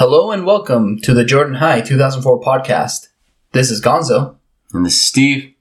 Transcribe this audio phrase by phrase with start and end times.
[0.00, 3.08] Hello and welcome to the Jordan High 2004 podcast.
[3.52, 4.36] This is Gonzo.
[4.72, 5.52] And this is Steve.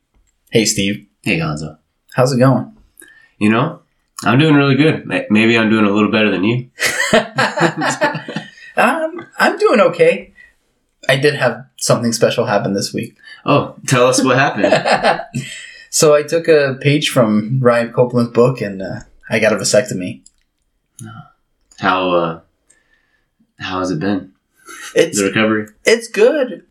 [0.49, 1.07] Hey, Steve.
[1.23, 1.77] Hey, Gonzo.
[2.13, 2.73] How's it going?
[3.37, 3.81] You know,
[4.23, 5.05] I'm doing really good.
[5.29, 6.69] Maybe I'm doing a little better than you.
[8.77, 10.33] um, I'm doing okay.
[11.09, 13.17] I did have something special happen this week.
[13.45, 14.73] Oh, tell us what happened.
[15.89, 18.99] so I took a page from Ryan Copeland's book and uh,
[19.29, 20.21] I got a vasectomy.
[21.79, 22.39] How uh,
[23.59, 24.33] how has it been?
[24.95, 25.67] It's The recovery?
[25.85, 26.65] it's good.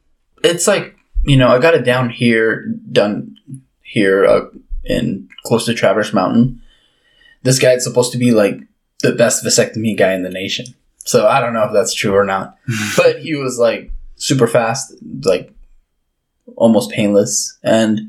[0.44, 3.36] It's like you know I got it down here, done
[3.82, 4.46] here uh,
[4.84, 6.62] in close to Traverse Mountain.
[7.42, 8.60] This guy's supposed to be like
[9.02, 10.66] the best vasectomy guy in the nation.
[10.98, 12.56] So I don't know if that's true or not,
[12.96, 15.52] but he was like super fast, like
[16.56, 18.00] almost painless, and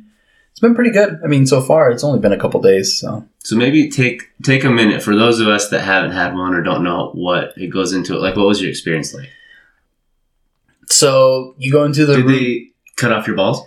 [0.51, 1.19] it's been pretty good.
[1.23, 4.63] I mean, so far it's only been a couple days, so So maybe take take
[4.63, 7.67] a minute for those of us that haven't had one or don't know what it
[7.67, 8.21] goes into it.
[8.21, 9.29] Like, what was your experience like?
[10.91, 13.61] so you go into the Did room- they cut off your balls?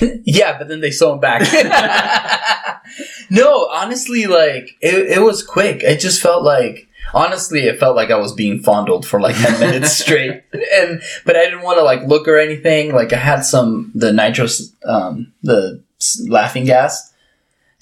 [0.24, 1.42] yeah, but then they sew him back.
[3.30, 5.82] no, honestly, like it, it was quick.
[5.82, 9.58] It just felt like honestly, it felt like I was being fondled for like ten
[9.58, 10.42] minutes straight.
[10.52, 12.92] And but I didn't want to like look or anything.
[12.92, 15.82] Like I had some the nitrous, um, the
[16.28, 17.12] laughing gas,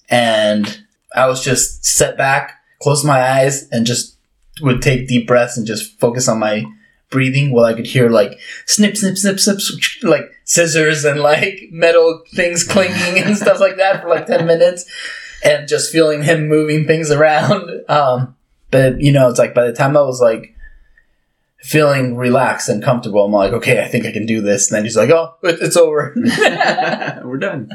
[0.09, 0.84] and
[1.15, 4.17] I was just set back, close my eyes, and just
[4.61, 6.65] would take deep breaths and just focus on my
[7.11, 9.59] breathing while I could hear like snip, snip, snip, snip,
[10.03, 14.85] like scissors and like metal things clanging and stuff like that for like 10 minutes
[15.45, 17.71] and just feeling him moving things around.
[17.89, 18.35] Um,
[18.71, 20.57] but you know, it's like by the time I was like
[21.59, 24.69] feeling relaxed and comfortable, I'm like, okay, I think I can do this.
[24.69, 26.13] And then he's like, oh, it's over.
[26.17, 27.71] We're done.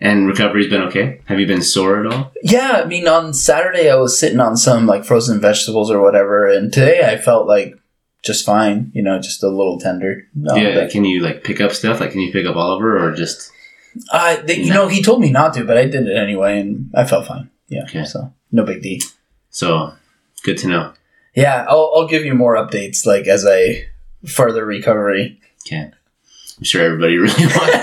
[0.00, 1.20] And recovery's been okay.
[1.26, 2.32] Have you been sore at all?
[2.42, 6.46] yeah, I mean, on Saturday I was sitting on some like frozen vegetables or whatever,
[6.46, 7.74] and today I felt like
[8.22, 10.26] just fine, you know, just a little tender.
[10.34, 10.74] No, yeah.
[10.74, 12.00] but- Can you like pick up stuff?
[12.00, 13.50] Like, can you pick up Oliver or just?
[14.12, 16.90] Uh, they, you know, he told me not to, but I did it anyway, and
[16.94, 17.50] I felt fine.
[17.68, 18.04] Yeah, Okay.
[18.04, 19.00] so no big deal.
[19.50, 19.92] So
[20.44, 20.92] good to know.
[21.34, 23.84] Yeah, I'll, I'll give you more updates like as I
[24.26, 25.40] further recovery.
[25.66, 25.90] Okay.
[26.60, 27.76] I'm sure everybody really wants to know.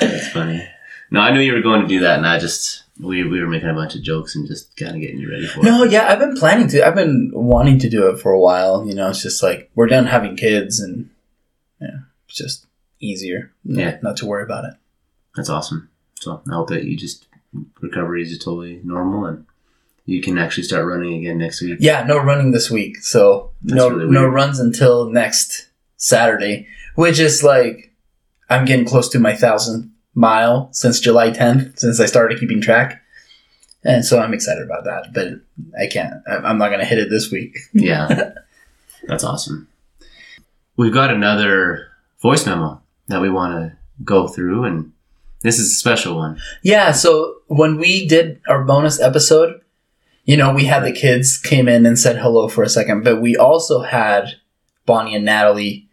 [0.00, 0.68] That's funny.
[1.12, 3.46] No, I knew you were going to do that, and I just we we were
[3.46, 5.64] making a bunch of jokes and just kind of getting you ready for it.
[5.64, 6.84] no, yeah, I've been planning to.
[6.84, 8.84] I've been wanting to do it for a while.
[8.84, 11.10] You know, it's just like we're done having kids, and
[11.80, 12.66] yeah, it's just
[13.00, 13.52] easier.
[13.64, 13.98] Yeah.
[14.02, 14.74] not to worry about it.
[15.36, 15.90] That's awesome.
[16.20, 17.26] So I hope that you just
[17.80, 19.46] recovery is totally normal and
[20.06, 21.78] you can actually start running again next week.
[21.80, 25.68] Yeah, no running this week, so That's no really no runs until next
[26.04, 26.66] Saturday,
[26.96, 27.90] which is like
[28.50, 33.02] I'm getting close to my thousandth mile since July 10th, since I started keeping track,
[33.82, 35.14] and so I'm excited about that.
[35.14, 35.40] But
[35.80, 36.14] I can't.
[36.28, 37.56] I'm not gonna hit it this week.
[37.72, 38.32] Yeah.
[39.06, 39.68] That's awesome.
[40.76, 41.88] We've got another
[42.22, 44.92] voice memo that we want to go through, and
[45.42, 46.38] this is a special one.
[46.62, 46.92] Yeah.
[46.92, 49.60] So when we did our bonus episode,
[50.24, 53.20] you know, we had the kids came in and said hello for a second, but
[53.20, 54.36] we also had
[54.86, 55.88] Bonnie and Natalie.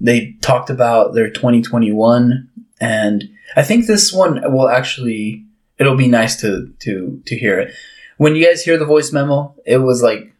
[0.00, 2.48] They talked about their 2021,
[2.80, 3.24] and
[3.56, 5.44] I think this one will actually
[5.78, 7.74] it'll be nice to to to hear it.
[8.18, 10.32] When you guys hear the voice memo, it was like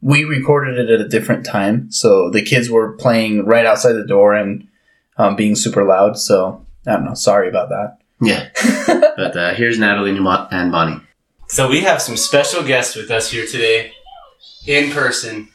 [0.00, 4.06] we recorded it at a different time, so the kids were playing right outside the
[4.06, 4.68] door and
[5.16, 6.18] um, being super loud.
[6.18, 7.14] So I don't know.
[7.14, 7.98] Sorry about that.
[8.20, 8.48] Yeah.
[9.16, 11.00] but uh, here's Natalie and and Bonnie.
[11.48, 13.92] So we have some special guests with us here today,
[14.66, 15.48] in person.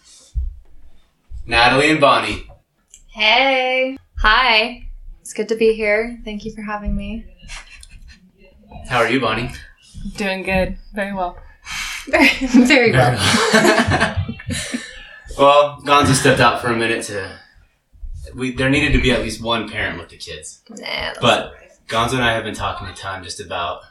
[1.45, 2.48] Natalie and Bonnie.
[3.19, 3.97] Hey.
[4.19, 4.87] Hi.
[5.19, 6.21] It's good to be here.
[6.23, 7.25] Thank you for having me.
[8.87, 9.51] How are you, Bonnie?
[10.15, 10.77] Doing good.
[10.93, 11.37] Very well.
[12.07, 12.29] Very,
[12.65, 13.19] very well.
[15.37, 17.37] well, Gonzo stepped out for a minute to.
[18.35, 21.55] We there needed to be at least one parent with the kids, Nah, that's but
[21.89, 23.81] Gonzo and I have been talking a ton just about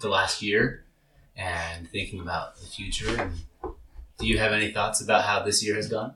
[0.00, 0.84] the last year
[1.36, 3.20] and thinking about the future.
[3.20, 3.34] And
[4.18, 6.14] do you have any thoughts about how this year has gone?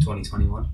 [0.00, 0.70] 2021.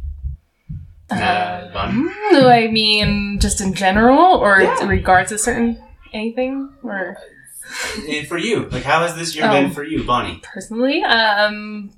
[1.20, 2.10] Uh, Bonnie.
[2.30, 4.80] Do I mean just in general, or Yeah.
[4.82, 5.82] in regards to certain
[6.12, 7.16] anything, or
[8.08, 9.52] And for you, like, how has this year Oh.
[9.52, 10.40] been for you, Bonnie?
[10.42, 11.02] personally?
[11.04, 11.90] Um,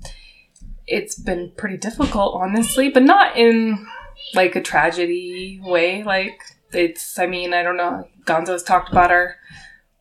[0.87, 3.85] it's been pretty difficult, honestly, but not in
[4.33, 6.03] like a tragedy way.
[6.03, 6.39] Like
[6.71, 8.07] it's, I mean, I don't know.
[8.25, 9.35] Gonzo's talked about our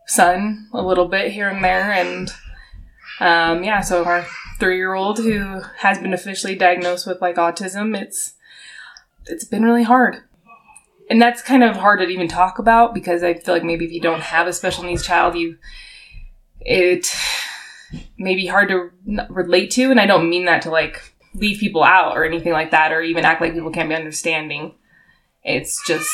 [0.06, 2.30] son a little bit here and there, and
[3.20, 4.26] um, yeah, so our
[4.60, 8.33] three-year-old who has been officially diagnosed with like autism, it's
[9.26, 10.22] it's been really hard.
[11.10, 13.92] And that's kind of hard to even talk about because I feel like maybe if
[13.92, 15.58] you don't have a special needs child, you
[16.60, 17.14] it
[18.16, 18.90] may be hard to
[19.28, 19.90] relate to.
[19.90, 23.02] And I don't mean that to like leave people out or anything like that, or
[23.02, 24.74] even act like people can't be understanding.
[25.42, 26.10] It's just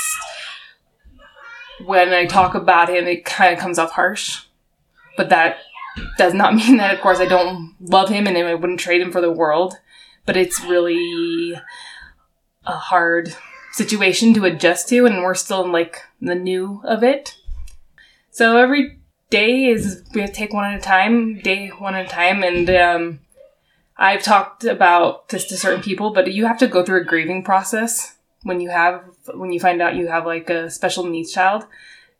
[1.84, 4.44] when I talk about him, it kind of comes off harsh.
[5.16, 5.58] But that
[6.18, 9.12] does not mean that, of course, I don't love him and I wouldn't trade him
[9.12, 9.74] for the world.
[10.26, 11.58] But it's really
[12.70, 13.34] a hard
[13.72, 17.36] situation to adjust to, and we're still in like the new of it.
[18.30, 22.06] So every day is we have to take one at a time, day one at
[22.06, 23.20] a time, and um,
[23.96, 27.44] I've talked about this to certain people, but you have to go through a grieving
[27.44, 31.66] process when you have when you find out you have like a special needs child.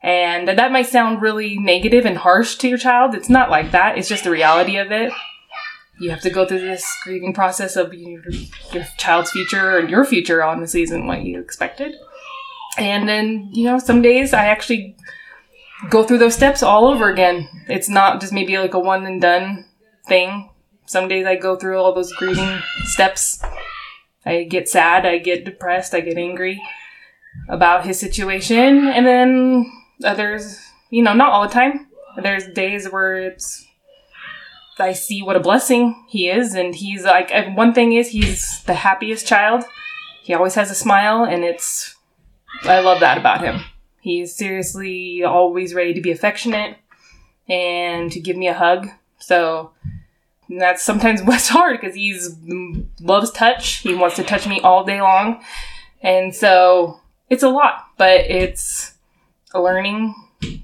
[0.02, 3.14] And that might sound really negative and harsh to your child.
[3.14, 3.98] It's not like that.
[3.98, 5.12] It's just the reality of it.
[6.00, 8.22] You have to go through this grieving process of your,
[8.72, 11.94] your child's future and your future, honestly, isn't what you expected.
[12.78, 14.96] And then, you know, some days I actually
[15.88, 17.48] go through those steps all over again.
[17.68, 19.66] It's not just maybe like a one and done
[20.06, 20.50] thing.
[20.86, 23.42] Some days I go through all those grieving steps.
[24.24, 26.62] I get sad, I get depressed, I get angry
[27.48, 29.70] about his situation, and then
[30.04, 30.60] others,
[30.90, 31.86] you know, not all the time.
[32.20, 33.66] There's days where it's
[34.80, 38.74] I see what a blessing he is, and he's like one thing is he's the
[38.74, 39.64] happiest child.
[40.22, 41.96] He always has a smile, and it's
[42.62, 43.64] I love that about him.
[44.00, 46.78] He's seriously always ready to be affectionate
[47.48, 48.88] and to give me a hug.
[49.18, 49.72] So
[50.48, 52.36] that's sometimes what's hard because he's
[53.00, 53.76] loves touch.
[53.78, 55.42] He wants to touch me all day long,
[56.02, 57.86] and so it's a lot.
[57.96, 58.94] But it's
[59.52, 60.14] a learning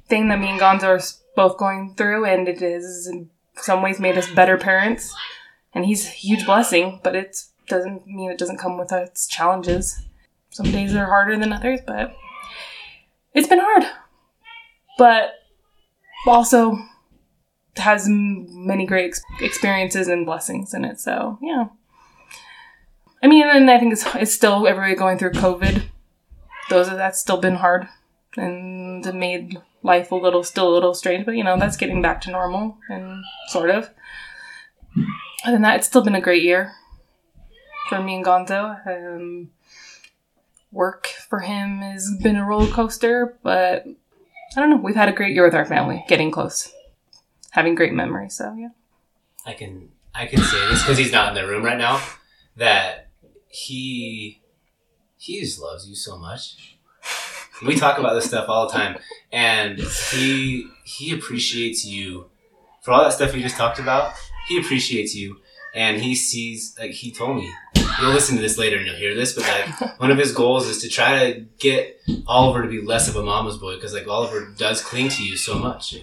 [0.08, 1.00] thing that me and Gonzo are
[1.34, 3.12] both going through, and it is
[3.56, 5.14] some ways made us better parents.
[5.74, 7.36] And he's a huge blessing, but it
[7.68, 10.02] doesn't mean it doesn't come with its challenges.
[10.50, 12.14] Some days are harder than others, but
[13.34, 13.84] it's been hard.
[14.96, 15.34] But
[16.26, 16.78] also
[17.76, 20.98] has many great ex- experiences and blessings in it.
[20.98, 21.66] So yeah.
[23.22, 25.82] I mean, and I think it's it's still everybody going through COVID.
[26.70, 27.88] Those that's still been hard
[28.36, 31.24] and made life a little still a little strange.
[31.24, 33.90] But you know, that's getting back to normal and sort of.
[35.44, 36.72] Other than that, it's still been a great year
[37.88, 38.86] for me and Gonzo.
[38.86, 39.50] Um,
[40.72, 43.86] work for him has been a roller coaster, but
[44.56, 44.76] I don't know.
[44.76, 46.72] We've had a great year with our family, getting close,
[47.50, 48.34] having great memories.
[48.34, 48.68] So yeah.
[49.44, 52.02] I can I can say this because he's not in the room right now.
[52.56, 53.08] That
[53.48, 54.42] he
[55.16, 56.76] he just loves you so much.
[57.64, 58.98] We talk about this stuff all the time,
[59.32, 62.26] and he he appreciates you
[62.82, 64.12] for all that stuff you just talked about.
[64.48, 65.38] He appreciates you,
[65.74, 67.52] and he sees like he told me.
[68.00, 70.66] You'll listen to this later and you'll hear this, but like one of his goals
[70.66, 74.06] is to try to get Oliver to be less of a mama's boy because like
[74.06, 75.94] Oliver does cling to you so much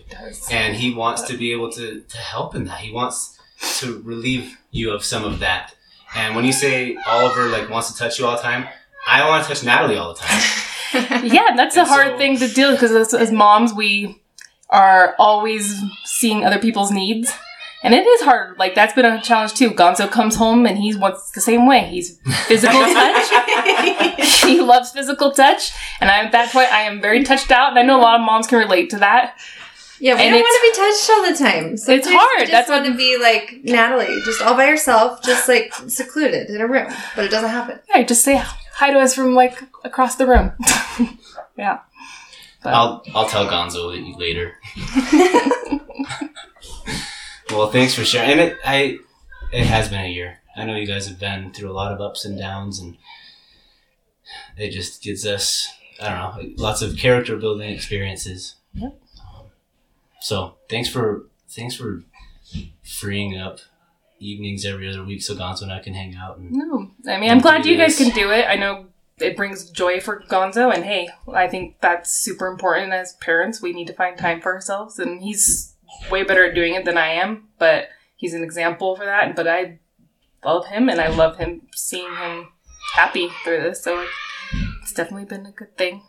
[0.51, 2.79] and he wants to be able to, to help in that.
[2.79, 3.37] He wants
[3.79, 5.75] to relieve you of some of that.
[6.15, 8.67] And when you say Oliver like wants to touch you all the time,
[9.07, 10.41] I want to touch Natalie all the time.
[10.93, 14.21] yeah, that's a hard so- thing to deal because as, as moms, we
[14.69, 17.31] are always seeing other people's needs.
[17.83, 18.57] And it is hard.
[18.57, 19.69] Like, that's been a challenge too.
[19.71, 21.81] Gonzo comes home and he wants the same way.
[21.91, 22.17] He's
[22.47, 24.39] physical touch.
[24.45, 25.71] he loves physical touch.
[25.99, 27.71] And I, at that point, I am very touched out.
[27.71, 29.37] And I know a lot of moms can relate to that.
[29.99, 31.77] Yeah, we And don't want to be touched all the time.
[31.77, 32.39] So It's hard.
[32.39, 36.49] Just That's want what- to be like Natalie, just all by yourself, just like secluded
[36.49, 36.89] in a room.
[37.17, 37.79] But it doesn't happen.
[37.93, 38.41] Yeah, just say
[38.73, 40.51] hi to us from like across the room.
[41.57, 41.79] yeah.
[42.61, 44.55] But- I'll I'll tell Gonzo later.
[47.51, 48.31] well, thanks for sharing.
[48.31, 48.97] And it I
[49.51, 50.39] it has been a year.
[50.55, 52.97] I know you guys have been through a lot of ups and downs, and
[54.57, 55.67] it just gives us
[56.01, 58.55] I don't know lots of character building experiences.
[58.73, 58.99] Yep.
[59.19, 59.45] Um,
[60.21, 62.03] so thanks for thanks for
[62.83, 63.59] freeing up
[64.23, 67.29] evenings every other week so Gonzo and I can hang out and No, I mean,
[67.29, 68.45] I'm glad you guys can do it.
[68.47, 68.87] I know
[69.19, 73.61] it brings joy for Gonzo, and hey, I think that's super important as parents.
[73.61, 75.75] We need to find time for ourselves, and he's
[76.09, 77.49] way better at doing it than I am.
[77.59, 79.35] But he's an example for that.
[79.35, 79.79] But I
[80.43, 82.49] love him, and I love him seeing him
[82.95, 83.83] happy through this.
[83.83, 84.05] So
[84.81, 86.01] it's definitely been a good thing.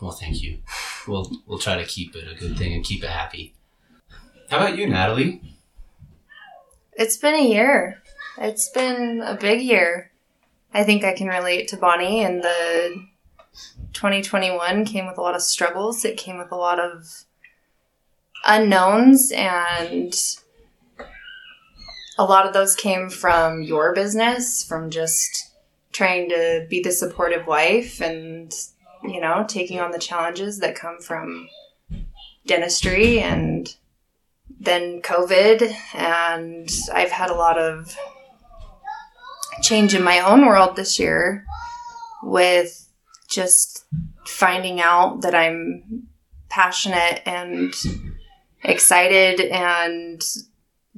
[0.00, 0.58] Well, thank you.
[1.06, 3.54] We'll we'll try to keep it a good thing and keep it happy.
[4.48, 5.59] How about you, Natalie?
[7.00, 8.02] It's been a year.
[8.36, 10.10] It's been a big year.
[10.74, 13.06] I think I can relate to Bonnie, and the
[13.94, 16.04] 2021 came with a lot of struggles.
[16.04, 17.24] It came with a lot of
[18.44, 20.14] unknowns, and
[22.18, 25.54] a lot of those came from your business, from just
[25.92, 28.52] trying to be the supportive wife and,
[29.04, 31.48] you know, taking on the challenges that come from
[32.44, 33.74] dentistry and
[34.60, 37.96] then COVID, and I've had a lot of
[39.62, 41.44] change in my own world this year
[42.22, 42.88] with
[43.28, 43.84] just
[44.26, 46.08] finding out that I'm
[46.48, 47.72] passionate and
[48.62, 50.22] excited and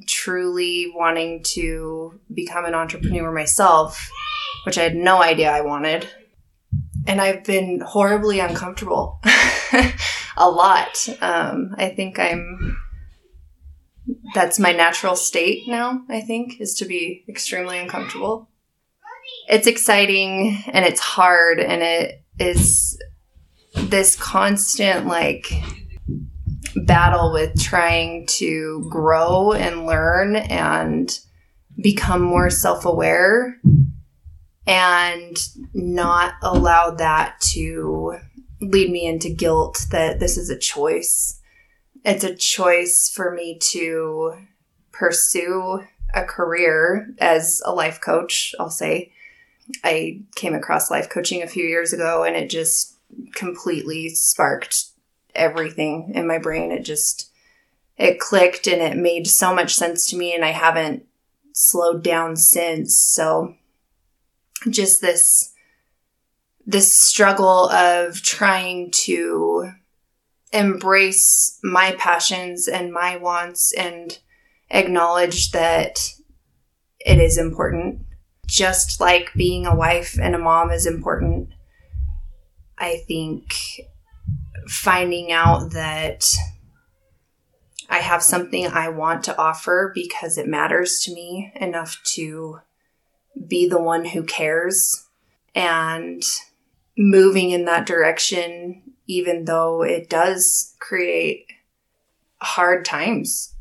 [0.07, 4.11] truly wanting to become an entrepreneur myself,
[4.65, 6.09] which I had no idea I wanted.
[7.07, 9.21] And I've been horribly uncomfortable
[10.37, 11.09] a lot.
[11.21, 12.79] Um, I think I'm,
[14.35, 18.49] that's my natural state now, I think, is to be extremely uncomfortable.
[19.49, 22.99] It's exciting and it's hard and it is
[23.75, 25.53] this constant, like,
[26.77, 31.19] battle with trying to grow and learn and
[31.81, 33.61] become more self aware
[34.67, 35.37] and
[35.75, 38.17] not allow that to
[38.61, 41.41] lead me into guilt that this is a choice.
[42.05, 44.35] It's a choice for me to
[44.91, 49.13] pursue a career as a life coach, I'll say.
[49.85, 52.97] I came across life coaching a few years ago and it just
[53.35, 54.87] completely sparked
[55.35, 56.73] everything in my brain.
[56.73, 57.31] It just
[57.97, 61.07] it clicked and it made so much sense to me and I haven't
[61.53, 62.99] slowed down since.
[62.99, 63.55] So
[64.69, 65.53] just this
[66.67, 69.73] this struggle of trying to
[70.53, 74.19] embrace my passions and my wants and
[74.71, 75.99] acknowledge that
[77.01, 78.01] it is important.
[78.47, 81.49] Just like being a wife and a mom is important
[82.79, 83.55] i think
[84.67, 86.25] finding out that
[87.89, 92.61] I have something I want to offer because it matters to me enough to
[93.47, 95.07] be the one who cares
[95.55, 96.23] and
[96.97, 101.47] moving in that direction, even though it does create
[102.41, 103.55] hard times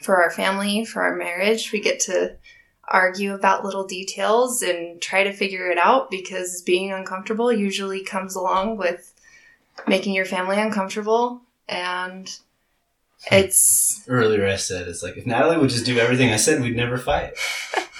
[0.00, 1.72] for our family, for our marriage.
[1.72, 2.36] We get to
[2.88, 8.34] argue about little details and try to figure it out because being uncomfortable usually comes
[8.34, 9.14] along with
[9.86, 12.38] making your family uncomfortable and
[13.30, 16.76] it's Earlier, I said it's like if Natalie would just do everything I said, we'd
[16.76, 17.34] never fight.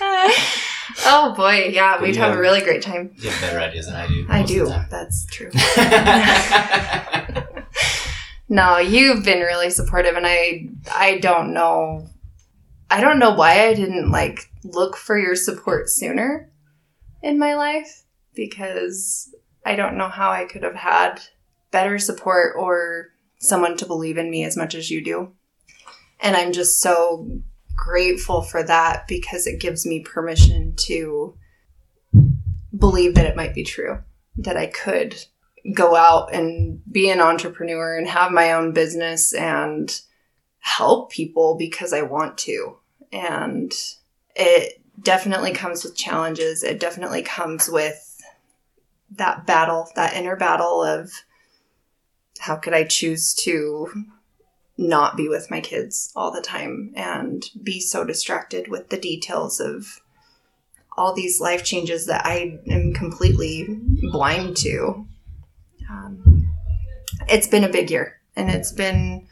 [1.06, 1.70] oh boy.
[1.72, 3.12] Yeah But we'd have, have- a really great time.
[3.16, 4.26] You have better ideas than I do.
[4.28, 4.66] i do.
[4.90, 5.50] that's true.
[8.48, 12.06] No you've been really supportive and i i don't know
[12.90, 16.50] i don't know why i didn't like look for your support sooner
[17.22, 18.02] in my life
[18.34, 19.34] because
[19.64, 21.22] i don't know how i could have had
[21.70, 23.06] better support or
[23.38, 25.32] someone to believe in me as much as you do.
[26.20, 27.26] And i'm just so
[27.76, 31.36] grateful for that because it gives me permission to
[32.76, 34.02] believe that it might be true
[34.36, 35.16] that i could
[35.74, 40.00] go out and be an entrepreneur and have my own business and
[40.58, 42.78] help people because I want to.
[43.12, 43.72] And
[44.34, 46.62] it definitely comes with challenges.
[46.62, 48.20] It definitely comes with
[49.10, 51.12] that battle, that inner battle of
[52.38, 53.88] how could I choose to
[54.82, 59.60] not be with my kids all the time and be so distracted with the details
[59.60, 60.00] of
[60.96, 63.66] all these life changes that I am completely
[64.10, 65.06] blind to.
[65.90, 66.48] Um,
[67.28, 69.26] it's been a big year and it's been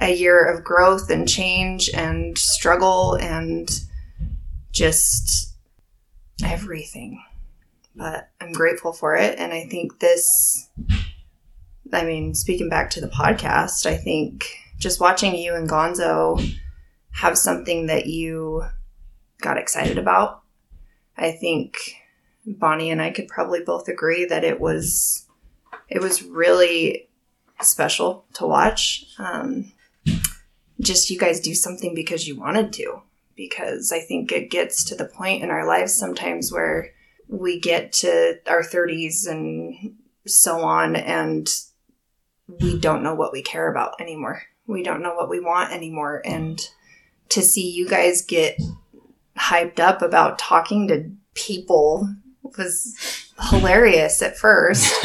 [0.00, 3.70] a year of growth and change and struggle and
[4.70, 5.54] just
[6.44, 7.22] everything.
[7.96, 10.68] But i'm grateful for it and i think this
[11.92, 14.46] i mean speaking back to the podcast i think
[14.78, 16.56] just watching you and gonzo
[17.10, 18.64] have something that you
[19.40, 20.42] got excited about
[21.16, 21.76] i think
[22.46, 25.28] bonnie and i could probably both agree that it was
[25.88, 27.08] it was really
[27.60, 29.04] special to watch.
[29.18, 29.72] Um,
[30.80, 33.02] just you guys do something because you wanted to,
[33.36, 36.92] because I think it gets to the point in our lives sometimes where
[37.28, 41.48] we get to our 30s and so on, and
[42.60, 44.42] we don't know what we care about anymore.
[44.68, 46.22] We don't know what we want anymore.
[46.24, 46.64] And
[47.30, 48.60] to see you guys get
[49.36, 52.08] hyped up about talking to people
[52.56, 54.92] was hilarious at first.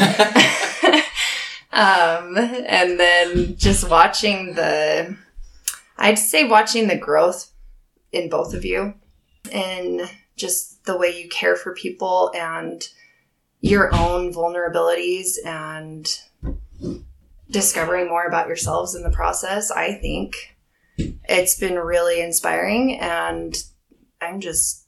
[1.72, 5.16] um, and then just watching the,
[5.98, 7.50] I'd say watching the growth
[8.12, 8.94] in both of you
[9.50, 10.02] and
[10.36, 12.88] just the way you care for people and
[13.60, 16.20] your own vulnerabilities and
[17.50, 19.70] discovering more about yourselves in the process.
[19.70, 20.56] I think
[20.96, 23.56] it's been really inspiring and
[24.20, 24.86] I'm just,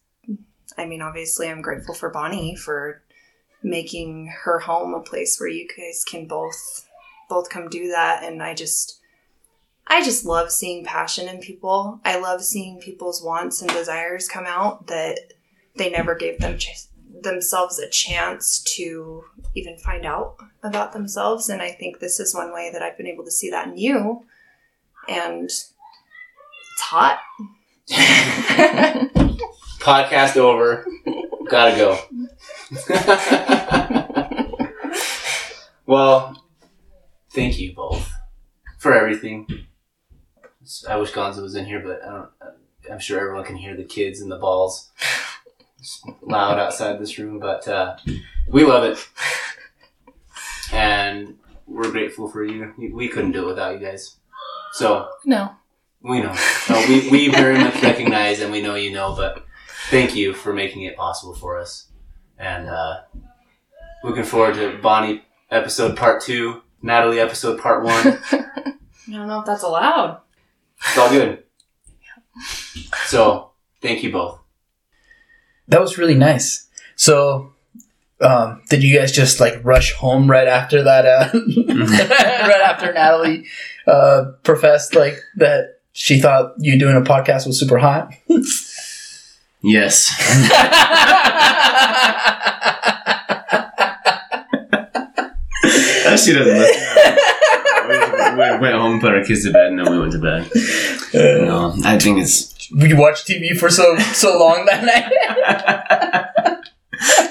[0.79, 3.03] I mean, obviously, I'm grateful for Bonnie for
[3.63, 6.89] making her home a place where you guys can both
[7.29, 9.01] both come do that and i just
[9.87, 12.01] I just love seeing passion in people.
[12.05, 15.19] I love seeing people's wants and desires come out that
[15.77, 16.89] they never gave them ch-
[17.23, 21.49] themselves a chance to even find out about themselves.
[21.49, 23.77] And I think this is one way that I've been able to see that in
[23.77, 24.25] you.
[25.09, 25.73] And it's
[26.81, 27.19] hot.
[29.81, 30.87] Podcast over.
[31.49, 31.99] Gotta go.
[35.87, 36.45] well,
[37.31, 38.13] thank you both
[38.79, 39.47] for everything.
[40.89, 42.29] I wish Gonzo was in here, but I don't.
[42.91, 44.91] I'm sure everyone can hear the kids and the balls
[45.79, 47.97] It's loud outside this room, but uh,
[48.49, 49.07] we love it,
[50.73, 52.73] and we're grateful for you.
[52.93, 54.17] We couldn't do it without you guys.
[54.73, 55.53] So No.
[56.03, 56.35] we know.
[56.69, 59.45] No, we, we very much recognize and we know you know, but
[59.91, 61.89] thank you for making it possible for us.
[62.39, 63.01] And uh,
[64.05, 68.19] looking forward to Bonnie episode part two, Natalie episode part one.
[68.33, 70.21] I don't know if that's allowed.
[70.79, 71.43] It's all good.
[73.07, 74.41] So, thank you both.
[75.69, 76.67] That was really nice.
[76.95, 77.53] So,
[78.21, 81.07] um, did you guys just like rush home right after that?
[81.07, 81.31] Uh,
[81.69, 83.47] right after Natalie
[83.87, 88.13] uh, professed like that she thought you doing a podcast was super hot.
[89.63, 90.07] Yes.
[96.23, 97.17] she doesn't listen.
[98.37, 100.51] We, we went home, put our kids to bed, and then we went to bed.
[101.15, 102.71] No, I think it's.
[102.71, 106.63] we watched TV for so so long that night.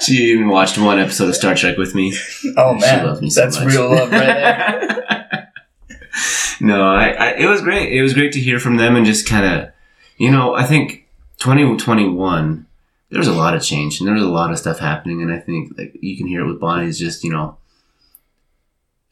[0.02, 2.12] she even watched one episode of Star Trek with me.
[2.56, 3.72] Oh She man, loved me so that's much.
[3.72, 5.52] real love right there.
[6.60, 7.92] no, I, I, it was great.
[7.92, 9.70] It was great to hear from them and just kind of,
[10.18, 11.06] you know, I think
[11.38, 12.66] 2021,
[13.10, 15.20] there was a lot of change and there was a lot of stuff happening.
[15.22, 17.58] And I think like you can hear it with Bonnie is just, you know,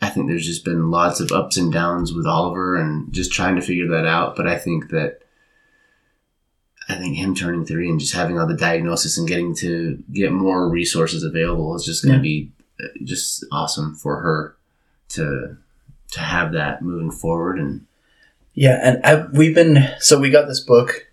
[0.04, 3.56] I think there's just been lots of ups and downs with Oliver and just trying
[3.56, 4.36] to figure that out.
[4.36, 5.20] But I think that,
[6.90, 10.30] I think him turning three and just having all the diagnosis and getting to get
[10.30, 14.56] more resources available is just going to be uh, just awesome for her
[15.10, 15.56] to
[16.10, 17.86] to have that moving forward and
[18.52, 21.06] Yeah, and I, we've been so we got this book.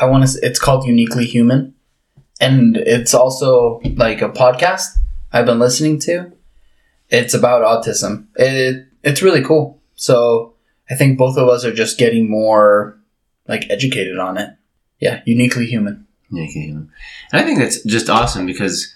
[0.00, 0.38] I want to.
[0.42, 1.74] It's called Uniquely Human,
[2.40, 4.98] and it's also like a podcast
[5.32, 6.32] I've been listening to.
[7.10, 8.26] It's about autism.
[8.36, 9.80] It it's really cool.
[9.96, 10.54] So
[10.90, 12.98] I think both of us are just getting more
[13.48, 14.50] like educated on it.
[15.00, 16.06] Yeah, uniquely human.
[16.30, 16.68] yeah, okay.
[16.68, 16.90] and
[17.32, 18.94] I think that's just awesome because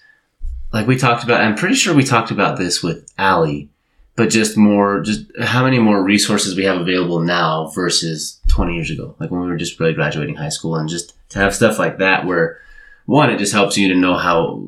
[0.73, 3.71] like we talked about I'm pretty sure we talked about this with Allie,
[4.17, 8.91] but just more just how many more resources we have available now versus 20 years
[8.91, 11.79] ago like when we were just really graduating high school and just to have stuff
[11.79, 12.61] like that where
[13.07, 14.67] one it just helps you to know how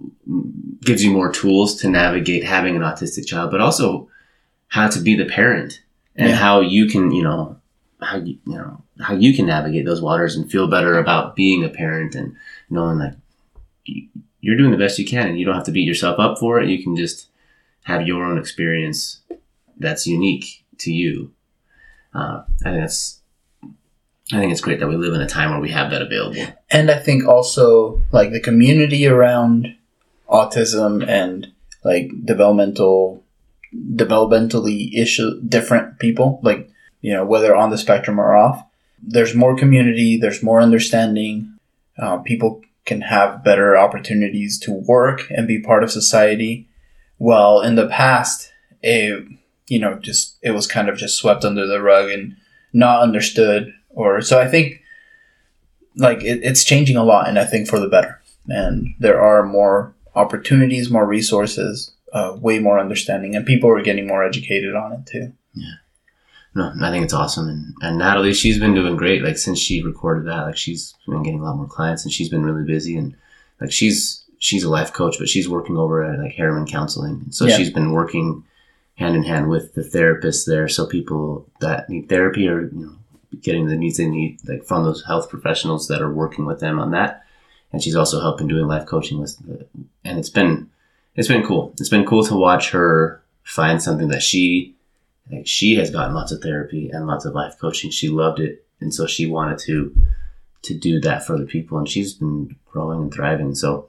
[0.83, 4.09] gives you more tools to navigate having an autistic child but also
[4.68, 5.81] how to be the parent
[6.16, 6.37] and Yeah.
[6.37, 7.57] how you can you know
[8.01, 11.64] how you you know how you can navigate those waters and feel better about being
[11.64, 12.35] a parent and
[12.70, 13.16] knowing that
[13.85, 14.09] you-
[14.40, 16.61] you're doing the best you can and you don't have to beat yourself up for
[16.61, 17.29] it you can just
[17.85, 19.20] have your own experience
[19.79, 21.31] that's unique to you
[22.14, 23.20] uh, i think that's
[24.32, 26.42] i think it's great that we live in a time where we have that available.
[26.70, 29.76] And I think also like the community around
[30.28, 31.52] autism and
[31.84, 33.22] like developmental
[33.74, 36.68] developmentally issue different people like
[37.00, 38.64] you know whether on the spectrum or off
[39.02, 41.52] there's more community there's more understanding
[41.98, 46.68] uh, people can have better opportunities to work and be part of society.
[47.18, 49.24] Well in the past it
[49.68, 52.36] you know just it was kind of just swept under the rug and
[52.72, 54.80] not understood or so i think
[55.96, 58.20] like it, it's changing a lot and i think for the better.
[58.48, 64.06] And there are more opportunities more resources uh, way more understanding and people are getting
[64.06, 65.32] more educated on it too.
[65.54, 65.74] Yeah.
[66.54, 67.48] no i think it's awesome.
[67.48, 70.42] And, and natalie she's been doing great like since she recorded that.
[70.46, 72.96] Like she's been getting a lot more clients and she's been really busy.
[72.96, 73.16] And
[73.61, 77.24] like she's she's a life coach but she's working over at like herriman counseling.
[77.30, 77.56] So Yeah.
[77.56, 78.44] she's been working
[78.94, 80.68] hand in hand with the therapists there.
[80.68, 82.94] So people that need therapy are you know
[83.40, 86.79] getting the needs they need like from those health professionals that are working with them
[86.79, 87.25] on that.
[87.72, 89.66] And she's also helping doing life coaching with the,
[90.05, 90.70] and it's been
[91.14, 91.75] it's been cool.
[91.79, 94.75] It's been cool to watch her find something that she
[95.31, 97.90] like she has gotten lots of therapy and lots of life coaching.
[97.90, 98.64] She loved it.
[98.81, 99.94] And so she wanted to
[100.62, 101.79] to do that for other people.
[101.79, 103.55] And she's been growing and thriving.
[103.55, 103.88] So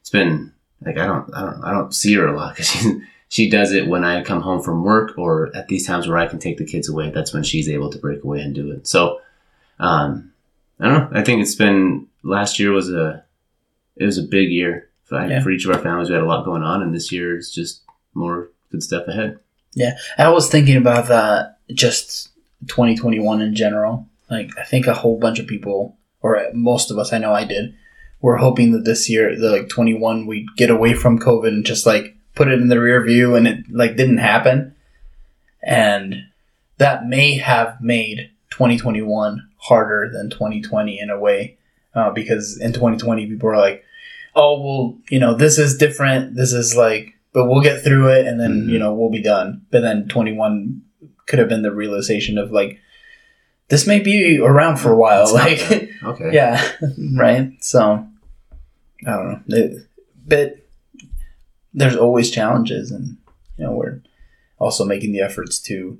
[0.00, 0.52] it's been
[0.84, 3.72] like i don't i don't i don't see her a lot because she she does
[3.72, 6.58] it when i come home from work or at these times where i can take
[6.58, 8.86] the kids away that's when she's able to break away and do it.
[8.86, 9.20] So
[9.78, 10.32] um
[10.78, 11.18] i don't know.
[11.18, 13.24] I think it's been last year was a
[13.96, 15.42] it was a big year for, Yeah.
[15.42, 16.08] for each of our families.
[16.08, 17.82] We had a lot going on and this year is just
[18.14, 19.38] more good stuff ahead.
[19.74, 22.30] Yeah, I was thinking about that just
[22.66, 24.08] 2021 in general.
[24.30, 27.44] Like I think a whole bunch of people, or most of us, I know I
[27.44, 27.74] did,
[28.20, 31.86] were hoping that this year, the like 21, we'd get away from COVID and just
[31.86, 34.74] like put it in the rear view, and it like didn't happen,
[35.62, 36.24] and
[36.78, 41.58] that may have made 2021 harder than 2020 in a way,
[41.94, 43.84] uh, because in 2020 people were like,
[44.34, 48.26] oh well, you know this is different, this is like, but we'll get through it,
[48.26, 48.70] and then Mhm.
[48.70, 49.62] you know we'll be done.
[49.70, 50.82] But then 21
[51.26, 52.78] could have been the realization of like
[53.68, 56.30] this may be around for a while It's like okay.
[56.32, 56.60] yeah
[57.16, 58.04] right so
[59.06, 59.86] i don't know It-
[60.26, 60.56] but
[61.74, 63.16] there's always challenges and
[63.56, 64.00] you know we're
[64.58, 65.98] also making the efforts to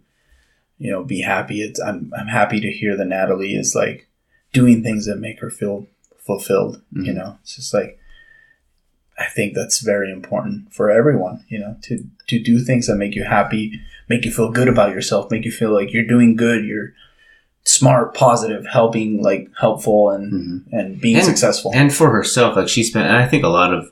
[0.78, 4.08] you know be happy it's i'm, I'm happy to hear that natalie is like
[4.52, 5.86] doing things that make her feel
[6.18, 7.16] fulfilled you Mhm.
[7.16, 7.98] know it's just like
[9.18, 13.14] i think that's very important for everyone you know to to do things that make
[13.14, 16.64] you happy make you feel good about yourself make you feel like you're doing good
[16.64, 16.92] you're
[17.64, 20.72] smart positive helping like helpful and Mhm.
[20.72, 23.72] and being And- successful and for herself like she spent and i think a lot
[23.74, 23.90] of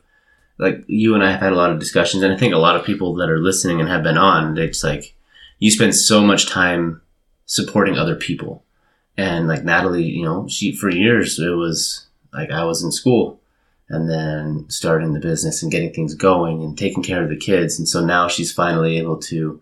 [0.59, 2.77] like you and i have had a lot of discussions and i think a lot
[2.77, 5.15] of people that are listening and have been on it's like
[5.59, 7.01] you spend so much time
[7.47, 8.63] supporting other people.
[9.17, 13.41] And like natalie you know she for years it was like i was in school
[13.89, 17.79] and then starting the business and getting things going and taking care of the kids.
[17.79, 19.61] And so now she's finally able to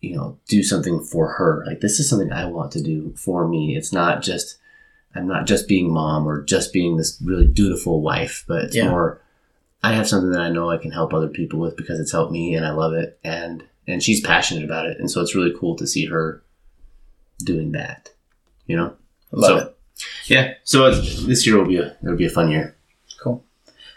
[0.00, 1.62] you know do something for her.
[1.66, 3.76] Like this is something i want to do for me.
[3.76, 4.58] It's not just
[5.14, 8.88] I'm not just being mom or just being this really dutiful wife, but it's Yeah.
[8.90, 9.20] more
[9.82, 12.32] I have something that I know I can help other people with because it's helped
[12.32, 15.54] me and I love it and and she's passionate about it and so it's really
[15.58, 16.42] cool to see her
[17.38, 18.10] doing that.
[18.66, 18.96] You know?
[19.32, 19.76] love so, it
[20.26, 20.54] Yeah.
[20.64, 22.76] So this year will be a it'll be a fun year.
[23.20, 23.44] Cool.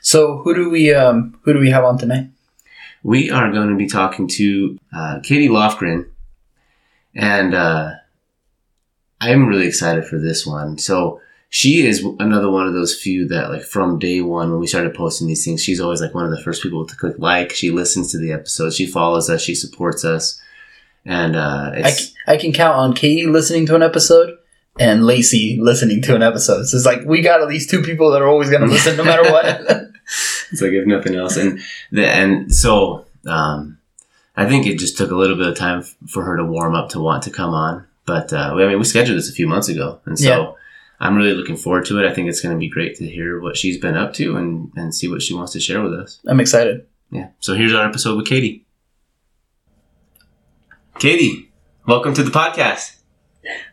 [0.02, 2.30] So who do we um who do we have on tonight
[3.04, 6.10] We are going to be talking to uh, Katie Lofgren
[7.16, 7.92] and uh,
[9.22, 10.78] I'm really excited for this one.
[10.78, 11.22] So
[11.56, 14.94] she is another one of those few that like from day one when we started
[14.94, 17.54] posting these things, she's always like one of the first people to click like.
[17.54, 20.38] She listens to the episodes, she follows us, she supports us,
[21.06, 24.38] and uh, I, c- I can count on Katie listening to an episode
[24.78, 26.66] and Lacey listening to an episode.
[26.66, 28.98] So it's like we got at least two people that are always going to listen
[28.98, 29.46] no matter what.
[30.52, 33.78] it's like if nothing else, and the, and so um,
[34.36, 36.90] I think it just took a little bit of time for her to warm up
[36.90, 37.88] to want to come on.
[38.06, 40.28] But uh, I mean, we scheduled this a few months ago, and so.
[40.28, 40.52] Yeah.
[41.00, 42.10] I'm really looking forward to it.
[42.10, 44.72] I think it's going to be great to hear what she's been up to and,
[44.76, 46.20] and see what she wants to share with us.
[46.28, 46.86] I'm excited.
[47.12, 47.30] Yeah.
[47.40, 48.66] So here's our episode with Katie.
[51.00, 51.52] Katie,
[51.86, 52.98] welcome to the podcast.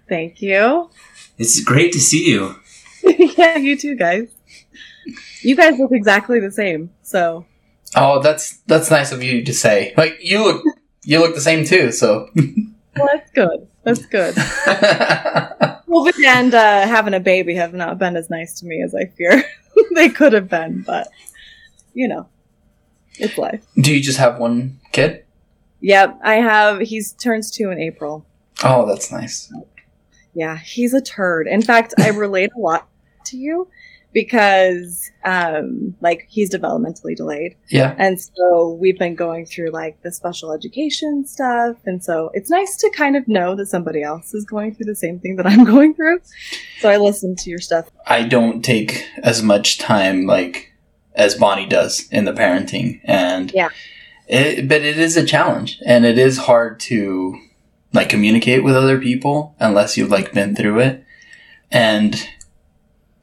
[0.09, 0.91] Thank you.
[1.39, 2.57] It's great to see you.
[3.37, 4.29] yeah, you too, guys.
[5.43, 6.91] You guys look exactly the same.
[7.03, 7.47] So
[7.95, 9.93] Oh, that's that's nice of you to say.
[9.97, 10.65] Like you look
[11.05, 11.93] you look the same too.
[11.93, 12.29] So
[12.97, 13.69] well, that's good.
[13.85, 14.35] That's good.
[15.93, 19.07] COVID and uh, having a baby have not been as nice to me as I
[19.07, 19.45] fear
[19.95, 21.09] they could have been, but
[21.95, 22.27] you know,
[23.19, 23.65] it's life.
[23.77, 25.25] do you just have one kid?
[25.81, 26.81] Yep, I have.
[26.81, 28.25] He's turns two in April.
[28.65, 29.53] Oh, that's nice.
[30.35, 31.47] Yeah, he's a turd.
[31.47, 32.89] In fact, I relate a lot
[33.27, 33.69] to you
[34.13, 37.57] because, um, like, he's developmentally delayed.
[37.69, 37.95] Yeah.
[37.99, 41.77] And so we've been going through like the special education stuff.
[41.87, 44.97] And so it's nice to kind of know that somebody else is going through the
[44.97, 46.21] same thing that I'm going through.
[46.81, 47.89] So I listen to your stuff.
[48.07, 50.73] I don't take as much time like
[51.15, 53.69] as Bonnie does in the parenting, and Yeah.
[54.29, 57.39] it, but it is a challenge, and it is hard to
[57.93, 61.05] like communicate with other people unless you've like been through it,
[61.71, 62.27] and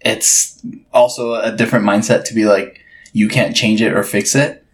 [0.01, 0.61] it's
[0.93, 2.79] also a different mindset to be like
[3.13, 4.65] you can't change it or fix it,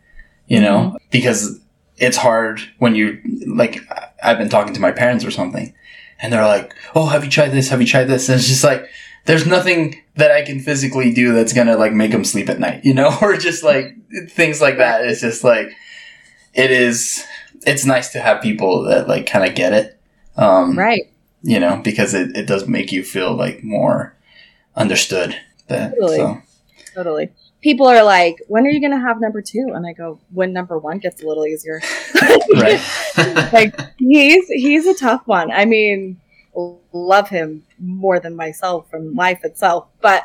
[0.48, 1.60] you know, because
[1.98, 3.80] it's hard when you like
[4.24, 5.74] I've been talking to my parents or something,
[6.20, 7.70] and they're like, "Oh, have you tried this?
[7.70, 8.88] Have you tried this?" And it's just like
[9.26, 12.84] there's nothing that I can physically do that's gonna like make them sleep at night,
[12.86, 13.96] you know, or just like
[14.30, 15.06] things like that.
[15.06, 15.70] It's just like
[16.54, 17.24] it is.
[17.66, 20.00] It's nice to have people that like kind of get it,
[20.38, 21.10] um, Right.
[21.42, 24.14] you know, because it, it does make you feel like more
[24.76, 25.36] understood.
[25.68, 26.18] That, Totally.
[26.18, 26.42] so
[26.94, 27.30] Totally.
[27.62, 29.72] People are like, when are you going to have number two?
[29.74, 31.82] And I go, when number one gets a little easier.
[33.54, 35.52] like he's he's a tough one.
[35.52, 36.20] I mean,
[36.94, 40.24] love him more than myself from life itself, but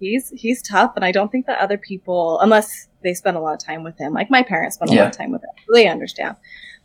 [0.00, 3.54] he's he's tough, and I don't think that other people, unless they spend a lot
[3.54, 5.02] of time with him, like my parents spend a Yeah.
[5.02, 6.36] lot of time with him, they understand.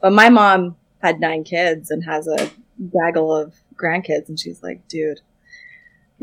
[0.01, 2.51] But my mom had nine kids and has a
[2.91, 5.21] gaggle of grandkids, and she's like, dude.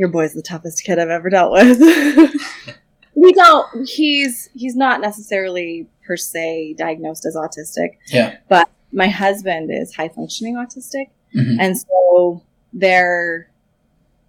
[0.01, 1.79] Your boy's the toughest kid I've ever dealt with.
[3.15, 3.87] we don't.
[3.87, 10.09] He's he's not necessarily per se diagnosed as autistic yeah, But my husband is high
[10.09, 11.57] functioning autistic Mhm.
[11.61, 13.51] And so they're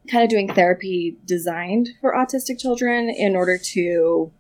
[0.10, 4.32] kind of doing therapy designed for autistic children in order to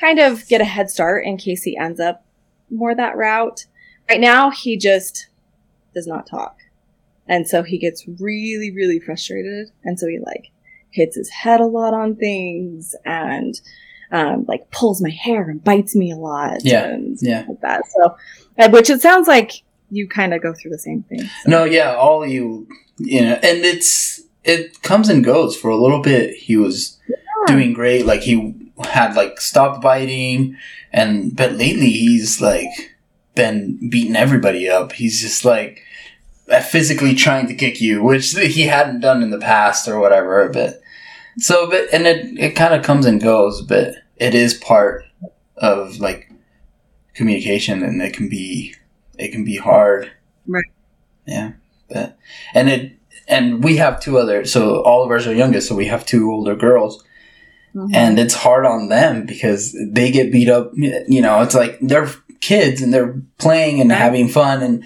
[0.00, 2.24] kind of get a head start in case he ends up
[2.70, 3.66] more that route.
[4.08, 5.28] Right now, he just
[5.94, 6.58] does not talk.
[7.28, 9.70] And so he gets really, really frustrated.
[9.84, 10.50] And so he like
[10.90, 13.60] hits his head a lot on things and
[14.12, 16.64] um, like pulls my hair and bites me a lot.
[16.64, 17.44] Yeah, yeah.
[17.48, 17.82] Like that.
[17.86, 18.16] So,
[18.70, 21.20] which it sounds like you kind of go through the same thing.
[21.20, 21.50] So.
[21.50, 25.56] No, yeah, all you, you know, and it's it comes and goes.
[25.56, 26.98] For a little bit, he was
[27.46, 28.06] doing great.
[28.06, 30.56] Like he had like stopped biting,
[30.92, 32.96] and but lately he's like
[33.34, 34.92] been beating everybody up.
[34.92, 35.82] He's just like
[36.70, 40.48] physically trying to kick you, which he hadn't done in the past or whatever.
[40.48, 40.80] But
[41.38, 45.04] so, but and it it kind of comes and goes, but it is part
[45.56, 46.30] of like
[47.14, 48.74] communication, and it can be
[49.18, 50.10] it can be hard.
[50.46, 50.64] Right.
[51.26, 51.52] Yeah,
[51.90, 52.16] but
[52.54, 52.92] and it
[53.28, 54.44] and we have two other.
[54.44, 57.02] So all of Oliver's our youngest, so we have two older girls
[57.74, 57.94] Mhm.
[57.94, 62.08] and it's hard on them because they get beat up you know it's like they're
[62.40, 63.98] kids and they're playing and Right.
[63.98, 64.82] having fun and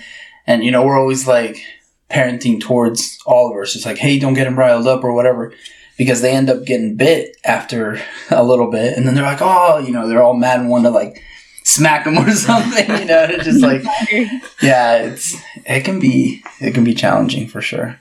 [0.50, 1.62] and you know we're always like
[2.10, 5.52] parenting towards Oliver so it's like hey don't get him riled up or whatever
[5.96, 9.78] because they end up getting bit after a little bit and then they're like oh
[9.78, 11.22] you know they're all mad and want to like
[11.64, 13.82] smack them or something you know it's just like
[14.62, 15.36] yeah it's
[15.66, 17.98] it can be it can be challenging for sure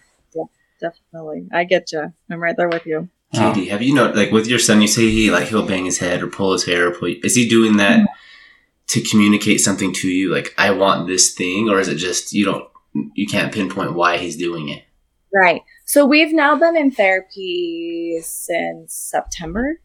[0.80, 1.48] Definitely.
[1.52, 2.14] I get you.
[2.30, 3.10] I'm right there with you.
[3.34, 6.00] Katie, have you know, like with your son, you say he like he'll bang his
[6.00, 7.14] head or pull his hair or pull.
[7.24, 8.06] Is he doing that mm.
[8.89, 10.32] To communicate something to you?
[10.34, 12.67] Like I want this thing, or is it just you don't
[13.13, 14.84] you can't pinpoint why he's doing it?
[15.34, 15.62] Right.
[15.86, 19.80] So we've now been in therapy since September.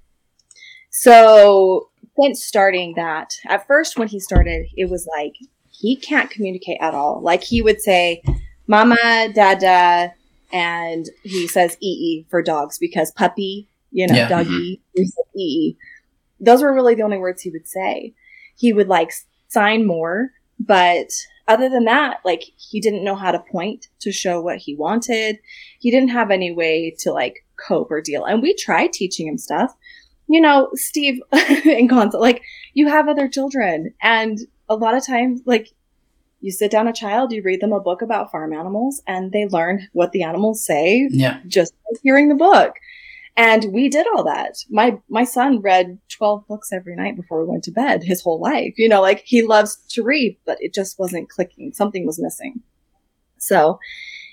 [0.90, 1.88] So
[2.20, 5.34] since starting that, at first when he started, it was like
[5.70, 7.20] he can't communicate at all.
[7.22, 8.22] Like he would say,
[8.66, 10.14] "Mama, Dada,"
[10.52, 14.28] and he says "ee" for dogs because puppy, you know, Yeah.
[14.28, 15.04] doggy, mm-hmm.
[15.04, 15.76] said "ee."
[16.40, 18.14] Those were really the only words he would say.
[18.56, 19.12] He would like
[19.48, 21.10] sign more, but
[21.46, 25.38] other than that, like he didn't know how to point to show what he wanted.
[25.78, 28.24] He didn't have any way to like cope or deal.
[28.24, 29.74] And we tried teaching him stuff.
[30.26, 34.38] You know, Steve and Gonzo, like you have other children and
[34.68, 35.68] a lot of times like
[36.40, 39.46] you sit down a child, you read them a book about farm animals and they
[39.46, 42.74] learn what the animals say yeah just by hearing the book.
[43.36, 44.56] And we did all that.
[44.70, 48.40] My my son read 12 books every night before we went to bed his whole
[48.40, 48.74] life.
[48.76, 51.72] You know, like he loves to read, but it just wasn't clicking.
[51.72, 52.60] Something was missing.
[53.38, 53.80] So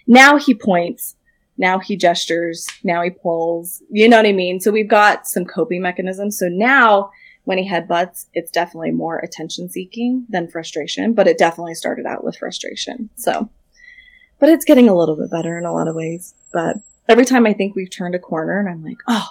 [0.06, 1.16] now he points,
[1.58, 3.82] now he gestures, now he pulls.
[3.90, 4.60] You know what I mean?
[4.60, 6.38] So we've got some coping mechanisms.
[6.38, 7.10] So now
[7.46, 12.24] when he headbutts, it's definitely more attention seeking than frustration, but it definitely started out
[12.24, 13.10] with frustration.
[13.16, 13.50] So,
[14.40, 16.36] but it's getting a little bit better in a lot of ways.
[16.54, 16.78] But
[17.12, 19.28] every time I think we've turned a corner and I'm like, oh,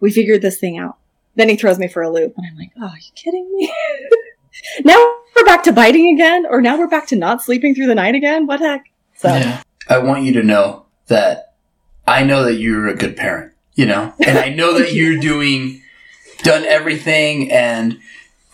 [0.00, 0.98] we figured this thing out.
[1.34, 3.72] Then he throws me for a loop and I'm like, oh, are you kidding me?
[4.84, 7.94] now we're back to biting again, or now we're back to not sleeping through the
[7.94, 8.46] night again?
[8.46, 8.84] What heck?
[9.16, 9.62] So, Yeah.
[9.88, 11.54] I want you to know that
[12.06, 15.82] I know that you're a good parent, you know, and I know that you're doing,
[16.42, 17.98] done everything and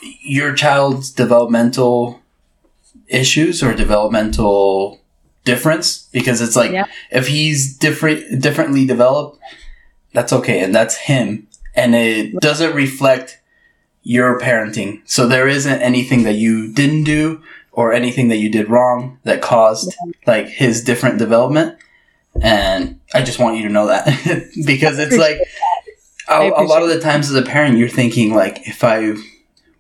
[0.01, 2.23] your child's developmental
[3.09, 5.01] issues or developmental
[5.45, 6.87] difference because it's like Yeah.
[7.11, 9.39] if he's different differently developed
[10.13, 13.41] that's okay and that's him and it doesn't reflect
[14.03, 15.01] your parenting.
[15.05, 19.43] So there isn't anything that you didn't do or anything that you did wrong that
[19.43, 19.95] caused
[20.27, 21.79] like his different development
[22.41, 24.07] and i just want you to know that.
[24.67, 25.39] Because it's like
[26.29, 29.15] a lot of the times as a parent you're thinking like if i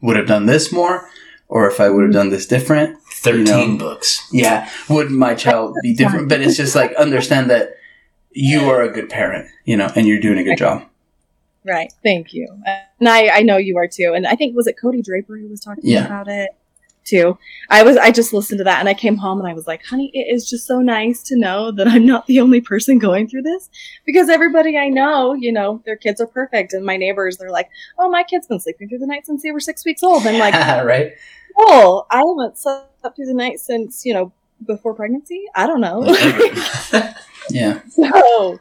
[0.01, 1.09] would have done this more
[1.49, 4.27] or if i would have done this different Thirteen You books.
[4.33, 7.75] yeah would my child be different but it's just like understand that
[8.33, 10.85] you are a good parent you know and you're doing a good job
[11.65, 11.93] right.
[12.03, 12.47] Thank you.
[12.99, 14.15] And I, I know you are too.
[14.15, 16.07] And I think, was it Cody Draper who was talking Yeah.
[16.07, 16.49] about it
[17.05, 17.37] too?
[17.69, 19.85] I was, I just listened to that and I came home and I was like,
[19.85, 23.29] honey, it is just so nice to know that I'm not the only person going
[23.29, 23.69] through this
[24.07, 26.73] because everybody I know, you know, their kids are perfect.
[26.73, 29.51] And my neighbors, they're like, oh, my kid's been sleeping through the night since they
[29.51, 30.27] were six weeks old.
[30.27, 30.55] I'm like,
[30.87, 31.13] right
[31.59, 32.07] cool.
[32.11, 34.33] I haven't slept through the night since, you know,
[34.67, 35.45] before pregnancy.
[35.55, 36.05] I don't know.
[37.51, 38.59] yeah so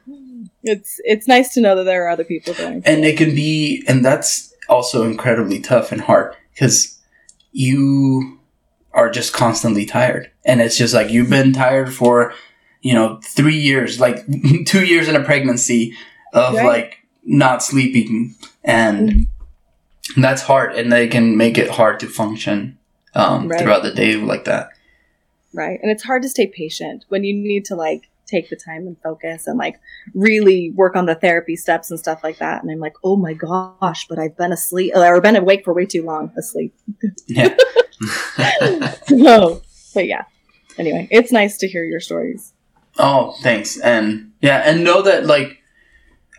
[0.63, 2.81] it's it's nice to know that there are other people going.
[2.81, 6.99] through and it can be and that's also incredibly tough and hard because
[7.51, 8.39] you
[8.93, 12.33] are just constantly tired and it's just like you've been tired for
[12.81, 14.25] you know three years like
[14.65, 15.93] two years in a pregnancy
[16.33, 16.65] of Right.
[16.65, 20.21] like not sleeping and mm-hmm.
[20.21, 22.76] that's hard and they can make it hard to function
[23.17, 23.61] um, Right.
[23.61, 24.69] throughout the day like that
[25.53, 25.79] right?
[25.81, 28.97] And it's hard to stay patient when you need to like take the time and
[29.01, 29.79] focus and like
[30.13, 32.61] really work on the therapy steps and stuff like that.
[32.61, 35.85] And I'm like, oh my gosh, but I've been asleep or been awake for way
[35.85, 36.73] too long asleep.
[37.25, 37.55] Yeah.
[39.09, 39.61] no,
[39.93, 40.25] but yeah.
[40.77, 42.53] Anyway, it's nice to hear your stories.
[42.99, 43.79] Oh, thanks.
[43.79, 45.57] And yeah, and know that like,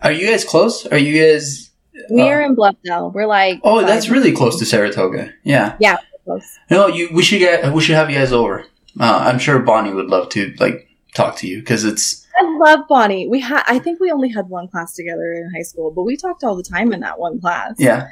[0.02, 0.86] are you guys close?
[0.86, 1.70] Are you guys?
[2.10, 3.12] We're in Bluffdale.
[3.12, 5.32] We're like Oh, that's really close to Saratoga.
[5.42, 5.76] Yeah.
[5.80, 6.58] minutes close.
[6.70, 7.08] No, you.
[7.12, 7.72] We should get.
[7.72, 8.64] We should have you guys over.
[9.00, 12.26] Uh, I'm sure Bonnie would love to like talk to you because it's.
[12.40, 13.26] I love Bonnie.
[13.28, 16.16] We had I think we only had one class together in high school, but we
[16.16, 17.74] talked all the time in that one class.
[17.78, 18.08] Yeah.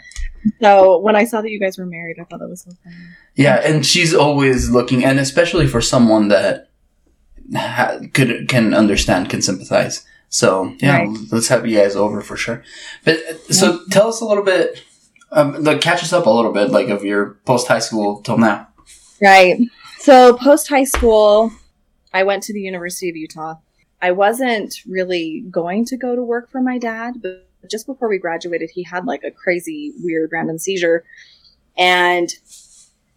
[0.62, 2.96] So when I saw that you guys were married, I thought that was so funny.
[3.34, 6.70] Yeah, and she's always looking, and especially for someone that
[7.54, 10.04] ha- could can understand, can sympathize.
[10.28, 11.18] So yeah, Right.
[11.32, 12.62] let's have you guys over for sure.
[13.04, 13.18] But
[13.54, 14.82] so tell us a little bit,
[15.32, 18.38] um, like catch us up a little bit, like of your post high school till
[18.38, 18.68] now.
[19.20, 19.58] Right.
[19.98, 21.52] So post high school,
[22.12, 23.56] I went to the University of Utah.
[24.00, 28.18] I wasn't really going to go to work for my dad, but just before we
[28.18, 31.04] graduated, he had like a crazy, weird, random seizure
[31.76, 32.28] and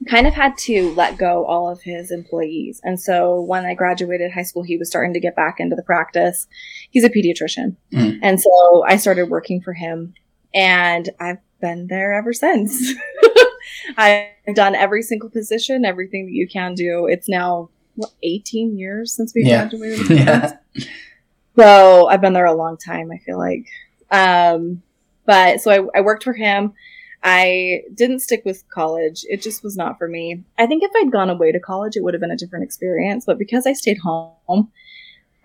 [0.07, 2.79] kind of had to let go all of his employees.
[2.83, 5.83] And so when I graduated high school, he was starting to get back into the
[5.83, 6.47] practice.
[6.89, 7.75] He's a pediatrician.
[7.93, 8.19] Mm.
[8.21, 10.13] And so I started working for him
[10.53, 12.93] and I've been there ever since.
[13.97, 17.07] I've done every single position, everything that you can do.
[17.07, 19.67] It's now what, 18 years since we Yeah.
[19.69, 20.09] graduated.
[20.17, 20.51] Yeah.
[21.55, 23.65] So I've been there a long time, I feel like.
[24.11, 24.81] Um,
[25.25, 26.73] but so I, I worked for him.
[27.21, 29.25] I didn't stick with college.
[29.27, 30.41] It just was not for me.
[30.57, 33.25] I think if I'd gone away to college, it would have been a different experience.
[33.25, 34.71] But because I stayed home,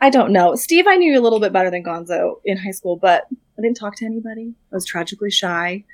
[0.00, 0.55] I don't know.
[0.55, 3.27] Steve, I knew you a little bit better than Gonzo in high school, but
[3.59, 4.55] I didn't talk to anybody.
[4.73, 5.85] I was tragically shy.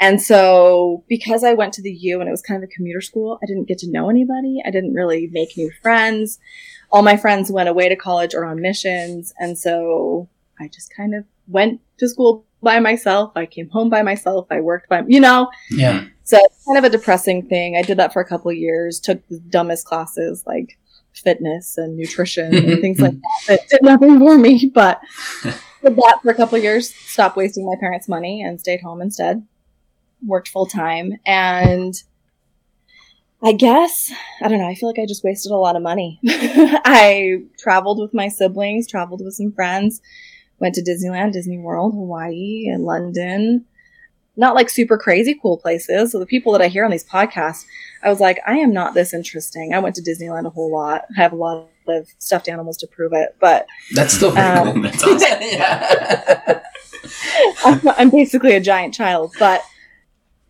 [0.00, 3.00] And so because I went to the U and it was kind of a commuter
[3.00, 4.62] school, I didn't get to know anybody.
[4.64, 6.38] I didn't really make new friends.
[6.92, 9.34] All my friends went away to college or on missions.
[9.40, 10.28] And so
[10.60, 13.32] I just kind of went to school by myself.
[13.34, 14.46] I came home by myself.
[14.50, 16.04] I worked by, you know, Yeah.
[16.22, 17.76] so it's kind of a depressing thing.
[17.76, 20.78] I did that for a couple of years, took the dumbest classes like
[21.12, 25.00] fitness and nutrition and things like that that did nothing for me, but
[25.82, 29.46] did that for a couple years, stopped wasting my parents' money and stayed home instead.
[30.26, 31.94] Worked full time and
[33.40, 34.10] I guess,
[34.42, 36.18] I don't know, I feel like I just wasted a lot of money.
[36.24, 40.00] I traveled with my siblings, traveled with some friends,
[40.58, 43.64] went to Disneyland, Disney World, Hawaii, and London
[44.38, 46.12] not like super crazy cool places.
[46.12, 47.66] So the people that I hear on these podcasts,
[48.04, 49.74] I was like, I am not this interesting.
[49.74, 51.06] I went to Disneyland a whole lot.
[51.16, 54.72] I have a lot of stuffed animals to prove it, but That's still pretty Um,
[54.74, 54.82] cool.
[54.82, 55.38] That's awesome.
[55.42, 56.62] yeah.
[57.64, 59.34] I'm, I'm basically a giant child.
[59.38, 59.62] But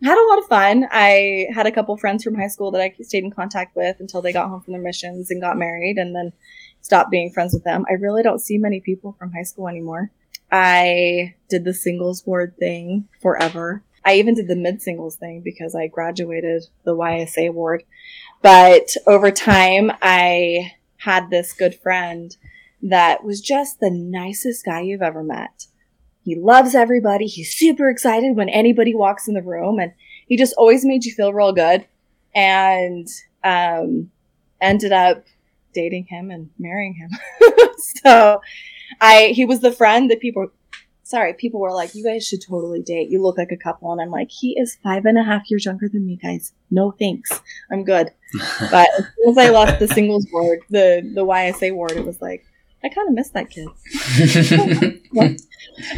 [0.03, 0.87] had a lot of fun.
[0.91, 4.21] I had a couple friends from high school that I stayed in contact with until
[4.21, 6.31] they got home from their missions and got married, and then
[6.81, 7.85] stopped being friends with them.
[7.89, 10.11] I really don't see many people from high school anymore.
[10.51, 13.83] I did the singles ward thing forever.
[14.05, 17.83] I even did the mid singles thing because I graduated the YSA ward.
[18.41, 22.35] But over time, I had this good friend
[22.81, 25.65] that was just the nicest guy you've ever met.
[26.23, 27.25] He loves everybody.
[27.25, 29.93] He's super excited when anybody walks in the room and
[30.27, 31.85] he just always made you feel real good.
[32.35, 33.07] And,
[33.43, 34.11] um,
[34.61, 35.23] ended up
[35.73, 37.09] dating him and marrying him.
[38.03, 38.41] so
[38.99, 40.49] I, he was the friend that people,
[41.09, 43.09] sorry, people were like, you guys should totally date.
[43.09, 43.91] You look like a couple.
[43.91, 46.53] And I'm like, he is five and a half years younger than me, guys.
[46.69, 47.41] No thanks.
[47.71, 48.11] I'm good.
[48.71, 52.21] But as soon as I left the singles ward, the, the YSA ward, it was
[52.21, 52.45] like,
[52.83, 53.67] I kind of miss that kid.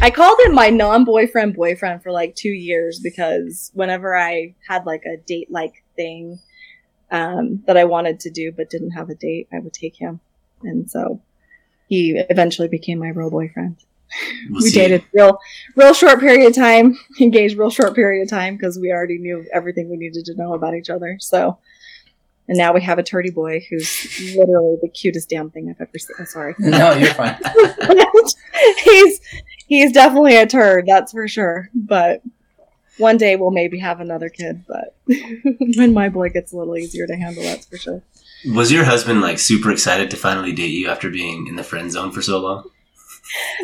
[0.00, 5.04] I called him my non-boyfriend boyfriend for like two years because whenever I had like
[5.04, 6.38] a date like thing
[7.10, 10.20] um, that I wanted to do but didn't have a date, I would take him,
[10.62, 11.20] and so
[11.86, 13.76] he eventually became my real boyfriend.
[14.50, 14.78] We'll we see.
[14.78, 15.38] dated real,
[15.76, 19.44] real short period of time, engaged real short period of time because we already knew
[19.52, 21.16] everything we needed to know about each other.
[21.20, 21.58] So,
[22.48, 25.98] and now we have a turdy boy who's literally the cutest damn thing I've ever
[25.98, 26.16] seen.
[26.18, 26.54] I'm sorry.
[26.58, 27.38] no, you're fine.
[28.84, 29.20] he's
[29.66, 31.68] he's definitely a turd, that's for sure.
[31.74, 32.22] But
[32.98, 34.94] one day we'll maybe have another kid, but
[35.76, 38.02] when my boy gets a little easier to handle, that's for sure.
[38.54, 41.90] Was your husband like super excited to finally date you after being in the friend
[41.92, 42.68] zone for so long?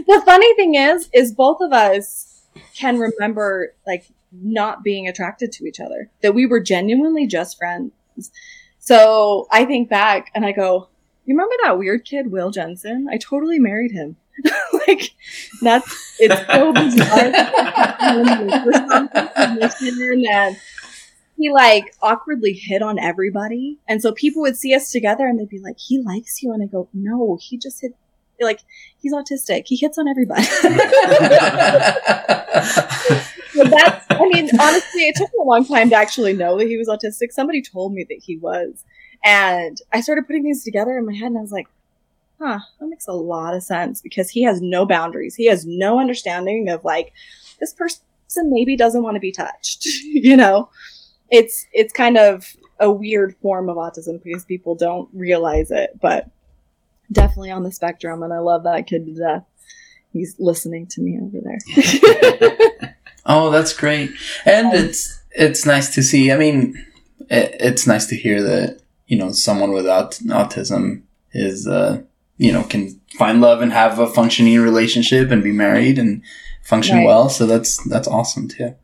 [0.07, 2.43] The funny thing is, is both of us
[2.75, 6.11] can remember like not being attracted to each other.
[6.23, 7.93] That we were genuinely just friends.
[8.79, 10.89] So I think back and I go,
[11.25, 13.07] you remember that weird kid, Will Jensen?
[13.11, 14.17] I totally married him.
[14.87, 15.11] like
[15.61, 17.33] that's it's so bizarre.
[20.31, 20.57] and
[21.37, 25.49] he like awkwardly hit on everybody, and so people would see us together and they'd
[25.49, 27.95] be like, "He likes you," and I go, "No, he just hit."
[28.49, 28.61] Like
[29.01, 29.65] he's autistic.
[29.67, 30.47] He hits on everybody.
[33.59, 36.69] but that's, I mean, honestly, it took me a long time to actually know that
[36.69, 37.33] he was autistic.
[37.33, 38.85] Somebody told me that he was.
[39.25, 41.67] And I started putting things together in my head and I was like,
[42.41, 45.35] huh, that makes a lot of sense because he has no boundaries.
[45.35, 47.13] He has no understanding of like,
[47.59, 48.01] this person
[48.45, 49.85] maybe doesn't want to be touched.
[50.05, 50.71] you know,
[51.31, 56.31] it's, it's kind of a weird form of autism because people don't realize it, but
[57.13, 58.23] definitely on the spectrum.
[58.23, 59.45] And I love that kid to death.
[60.13, 62.59] He's listening to me over there.
[63.31, 64.11] Oh, that's great,
[64.47, 66.33] and it's it's nice to see.
[66.33, 66.83] I mean,
[67.29, 71.03] it, it's nice to hear that you know someone without autism
[71.33, 72.01] is uh,
[72.39, 76.23] you know can find love and have a functioning relationship and be married and
[76.65, 77.07] function Right.
[77.07, 77.29] well.
[77.29, 78.75] So that's that's awesome too.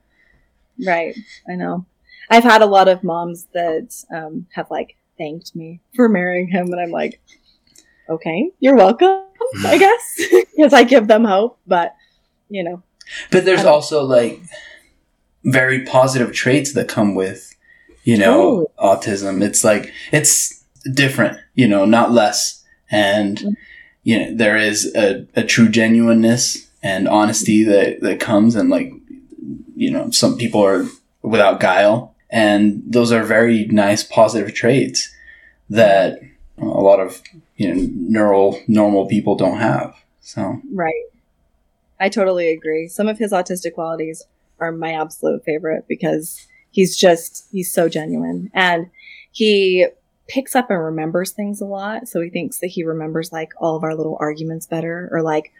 [0.84, 1.16] Right.
[1.48, 1.86] I know.
[2.28, 6.66] I've had a lot of moms that um, have like thanked me for marrying him,
[6.70, 7.18] and I'm like,
[8.08, 9.20] okay, you're welcome,
[9.66, 10.20] I guess,
[10.56, 11.58] because I give them hope.
[11.66, 11.94] But
[12.48, 12.82] you know,
[13.30, 14.40] But there's also like
[15.44, 17.54] very positive traits that come with,
[18.04, 19.42] you know, autism.
[19.42, 22.62] It's like it's different, you know, not less.
[22.90, 23.56] And Mhm.
[24.04, 28.92] you know, there is a, a true genuineness and honesty that that comes and like
[29.76, 30.86] you know, some people are
[31.22, 35.10] without guile and those are very nice positive traits
[35.70, 36.20] that
[36.58, 37.22] a lot of,
[37.56, 39.96] you know, neural normal people don't have.
[40.20, 41.04] So, right.
[42.00, 42.88] I totally agree.
[42.88, 44.24] Some of his autistic qualities
[44.60, 48.90] are my absolute favorite because he's just he's so genuine and
[49.32, 49.86] he
[50.26, 52.08] picks up and remembers things a lot.
[52.08, 55.52] So he thinks that he remembers like all of our little arguments better or like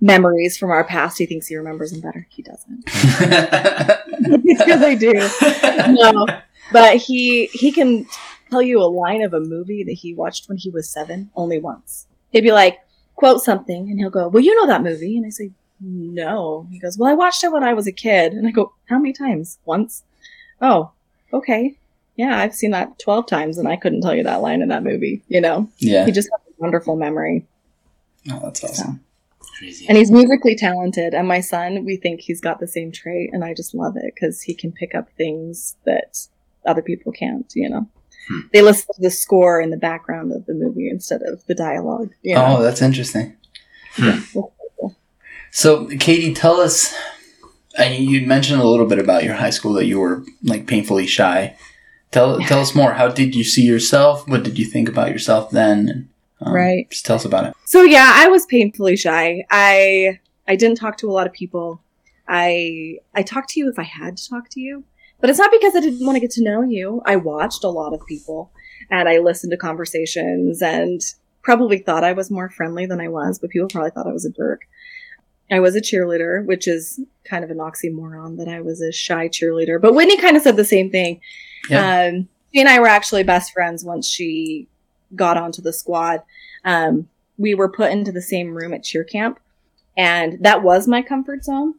[0.00, 1.18] memories from our past.
[1.18, 2.26] He thinks he remembers them better.
[2.30, 2.84] He doesn't.
[4.44, 5.12] because I do.
[5.92, 6.26] No,
[6.72, 8.06] but he he can
[8.50, 11.58] tell you a line of a movie that he watched when he was seven only
[11.58, 12.06] once.
[12.30, 12.78] He'd be like,
[13.14, 16.78] quote something, and he'll go, "Well, you know that movie," and I say, "No." He
[16.78, 19.12] goes, "Well, I watched it when I was a kid," and I go, "How many
[19.12, 19.58] times?
[19.64, 20.02] Once?
[20.60, 20.92] Oh,
[21.32, 21.78] okay."
[22.16, 24.82] Yeah, I've seen that 12 times and I couldn't tell you that line in that
[24.82, 25.68] movie, you know?
[25.78, 26.06] yeah.
[26.06, 27.46] He just has a wonderful memory.
[28.30, 29.04] Oh, that's awesome.
[29.58, 29.86] Crazy.
[29.88, 31.14] And he's musically talented.
[31.14, 33.30] And my son, we think he's got the same trait.
[33.32, 36.26] And I just love it because he can pick up things that
[36.66, 37.86] other people can't, you know?
[38.28, 38.40] Hmm.
[38.52, 42.10] They listen to the score in the background of the movie instead of the dialogue.
[42.22, 43.36] You Oh, that's interesting.
[43.92, 44.20] Hmm.
[45.50, 46.94] So, Katie, tell us.
[47.78, 51.06] I you mentioned a little bit about your high school that you were like painfully
[51.06, 51.56] shy.
[52.10, 52.94] Tell tell us more.
[52.94, 54.26] How did you see yourself?
[54.28, 56.08] What did you think about yourself then?
[56.40, 56.90] Um, Right.
[56.90, 57.54] Just tell us about it.
[57.64, 59.44] So yeah, I was painfully shy.
[59.50, 60.18] I
[60.48, 61.80] I didn't talk to a lot of people.
[62.28, 64.84] I I talked to you if I had to talk to you,
[65.20, 67.02] but it's not because I didn't want to get to know you.
[67.04, 68.50] I watched a lot of people
[68.90, 71.00] and I listened to conversations and
[71.42, 74.24] probably thought I was more friendly than I was, but people probably thought I was
[74.24, 74.66] a jerk.
[75.50, 79.28] I was a cheerleader, which is kind of an oxymoron that I was a shy
[79.28, 79.80] cheerleader.
[79.80, 81.20] But Whitney kind of said the same thing.
[81.70, 82.08] Yeah.
[82.08, 84.66] Um, she and I were actually best friends once she
[85.14, 86.22] got onto the squad.
[86.64, 87.08] Um,
[87.38, 89.38] we were put into the same room at cheer camp,
[89.96, 91.74] and that was my comfort zone.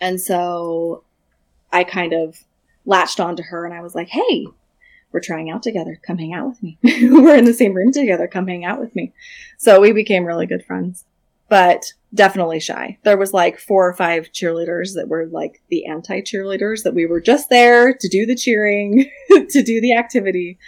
[0.00, 1.02] And so
[1.72, 2.42] I kind of
[2.84, 4.46] latched onto her and I was like, hey,
[5.12, 6.00] we're trying out together.
[6.06, 6.78] Come hang out with me.
[6.82, 8.26] we're in the same room together.
[8.26, 9.12] Come hang out with me.
[9.56, 11.04] So we became really good friends,
[11.48, 12.98] but definitely shy.
[13.04, 17.06] There was like four or five cheerleaders that were like the anti cheerleaders that we
[17.06, 20.58] were just there to do the cheering, to do the activity,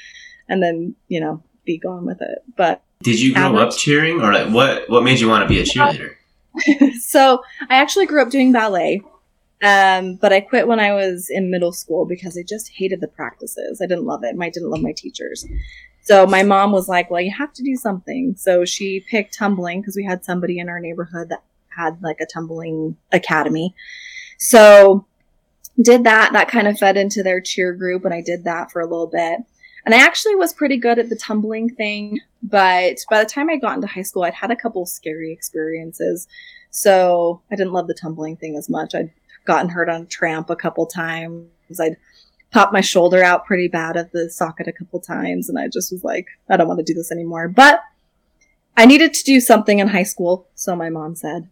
[0.49, 2.39] and then, you know, be gone with it.
[2.57, 4.89] But Did you grow up cheering, or like what?
[4.89, 6.15] What made you want to be a cheerleader?
[7.01, 9.03] so I actually grew up doing ballet.
[9.63, 13.09] Um, but I quit when I was in middle school because I just hated the
[13.09, 13.81] practices.
[13.83, 14.35] I didn't love it.
[14.41, 15.47] I didn't love my teachers.
[16.03, 18.35] So my mom was like, well, you have to do something.
[18.37, 22.27] So she picked tumbling because we had somebody in our neighborhood that had like a
[22.27, 23.75] tumbling academy.
[24.39, 25.07] So
[25.81, 26.33] did that.
[26.33, 29.07] That kind of fed into their cheer group and I did that for a little
[29.07, 29.41] bit.
[29.85, 33.57] And I actually was pretty good at the tumbling thing, but by the time I
[33.57, 36.29] got into high school, I'd had a couple scary experiences.
[36.71, 38.95] So I didn't love the tumbling thing as much.
[38.95, 39.11] I'd
[39.51, 41.49] gotten hurt on a tramp a couple times.
[41.81, 41.97] I'd
[42.53, 45.49] popped my shoulder out pretty bad at the socket a couple times.
[45.49, 47.49] And I just was like, I don't want to do this anymore.
[47.49, 47.81] But
[48.77, 50.47] I needed to do something in high school.
[50.55, 51.49] So my mom said.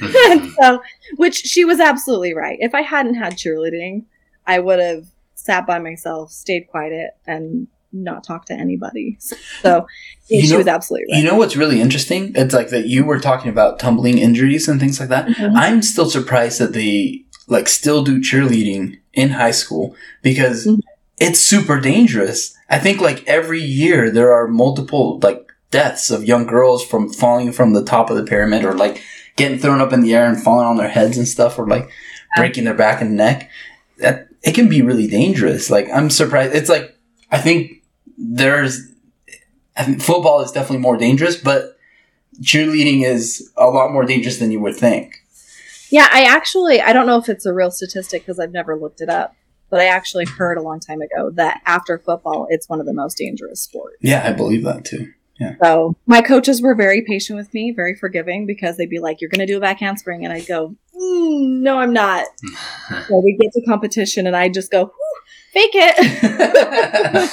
[0.60, 0.82] so,
[1.16, 2.58] which she was absolutely right.
[2.60, 4.04] If I hadn't had cheerleading,
[4.46, 9.16] I would have sat by myself, stayed quiet, and not talk to anybody.
[9.62, 9.86] So
[10.28, 11.22] You she know- was absolutely right.
[11.22, 12.32] You know what's really interesting?
[12.34, 15.26] It's like that you were talking about tumbling injuries and things like that.
[15.28, 15.52] Mhm.
[15.56, 20.80] I'm still surprised that they like still do cheerleading in high school because Mhm.
[21.18, 22.54] it's super dangerous.
[22.70, 27.52] I think like every year there are multiple like deaths of young girls from falling
[27.52, 29.02] from the top of the pyramid or like
[29.36, 31.88] getting thrown up in the air and falling on their heads and stuff or like
[32.36, 33.50] breaking their back and neck.
[33.98, 35.70] That it can be really dangerous.
[35.70, 36.54] Like I'm surprised.
[36.54, 36.94] It's like
[37.30, 37.82] I think
[38.16, 38.80] there's
[39.76, 41.76] I think football is definitely more dangerous, but
[42.42, 45.17] cheerleading is a lot more dangerous than you would think.
[45.90, 49.00] Yeah, I actually I don't know if it's a real statistic because I've never looked
[49.00, 49.34] it up,
[49.70, 52.92] but I actually heard a long time ago that after football, it's one of the
[52.92, 53.96] most dangerous sports.
[54.00, 55.12] Yeah, I believe that too.
[55.38, 55.54] Yeah.
[55.62, 59.30] So my coaches were very patient with me, very forgiving because they'd be like, "You're
[59.30, 62.26] going to do a back handspring," and I'd go, mm, "No, I'm not."
[63.08, 64.92] so we get to competition, and I just go,
[65.52, 67.30] "Fake it."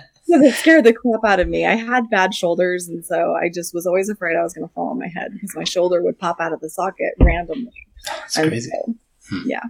[0.26, 1.64] Because it scared the crap out of me.
[1.66, 4.74] I had bad shoulders, and so I just was always afraid I was going to
[4.74, 7.72] fall on my head because my shoulder would pop out of the socket randomly.
[8.06, 8.70] That's And crazy.
[8.70, 8.94] so,
[9.30, 9.42] Hmm.
[9.48, 9.62] yeah.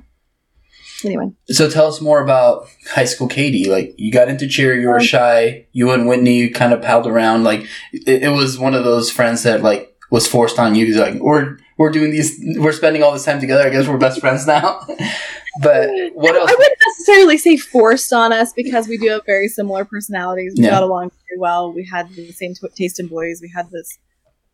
[1.04, 3.68] Anyway, So tell us more about high school Katie.
[3.70, 5.66] Like you got into cheer, you were Um, shy.
[5.72, 7.44] You and Whitney kind of palled around.
[7.44, 10.94] Like it, it was one of those friends that like was forced on you.
[10.94, 12.40] Like, we're we're doing these.
[12.56, 13.62] We're spending all this time together.
[13.66, 14.80] I guess we're best friends now.
[15.62, 16.50] but what else?
[16.98, 20.54] Necessarily say forced on us because we do have very similar personalities.
[20.56, 20.70] We Yeah.
[20.70, 21.72] got along very well.
[21.72, 23.40] We had the same t- taste in boys.
[23.42, 23.98] We had this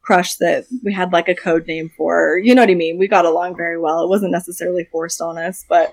[0.02, 2.38] crush that we had like a code name for.
[2.42, 2.98] You know what I mean?
[2.98, 4.02] We got along very well.
[4.02, 5.92] It wasn't necessarily forced on us, but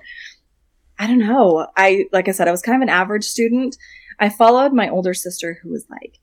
[0.98, 1.68] I don't know.
[1.76, 3.76] I like I said, I was kind of an average student.
[4.18, 6.18] I followed my older sister who was like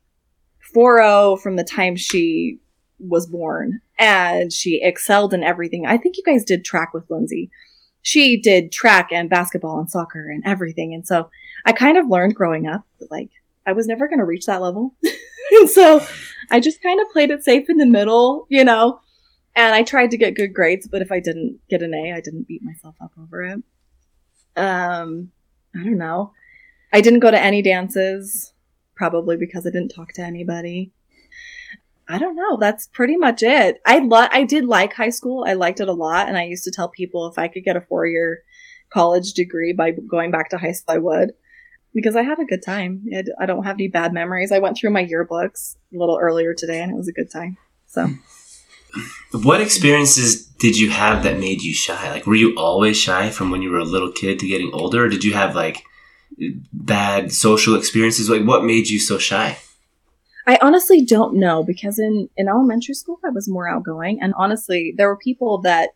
[0.76, 2.60] 4-0 from the time she
[3.00, 5.86] was born and she excelled in everything.
[5.86, 7.50] I think you guys did track with Lindsay
[8.08, 10.94] she did track and basketball and soccer and everything.
[10.94, 11.30] And so
[11.66, 13.32] I kind of learned growing up that like
[13.66, 14.96] I was never going to reach that level.
[15.52, 16.02] and so
[16.50, 19.02] I just kind of played it safe in the middle, you know,
[19.58, 22.22] and I tried to get good grades, but if I didn't get an A, I
[22.22, 23.62] didn't beat myself up over it.
[24.56, 25.34] Um,
[25.76, 26.32] I don't know.
[26.94, 28.54] I didn't go to any dances,
[28.96, 30.94] probably because I didn't talk to anybody.
[32.10, 32.58] I don't know.
[32.58, 33.82] That's pretty much it.
[33.86, 35.46] I lo- I did like high school.
[35.48, 37.76] I liked it a lot, and I used to tell people if I could get
[37.76, 38.44] a four year
[38.90, 41.34] college degree by going back to high school, I would,
[41.94, 43.06] because I had a good time.
[43.40, 44.52] I don't have any bad memories.
[44.52, 47.58] I went through my yearbooks a little earlier today, and it was a good time.
[47.88, 48.10] So
[49.32, 52.10] What experiences did you have that made you shy?
[52.12, 55.06] Like, were you always shy from when you were a little kid to getting older?
[55.06, 55.84] Or did you have like
[56.72, 58.30] bad social experiences?
[58.30, 59.58] Like, what made you so shy?
[60.48, 64.94] I honestly don't know because in in elementary school I was more outgoing, and honestly,
[64.96, 65.90] there were people that,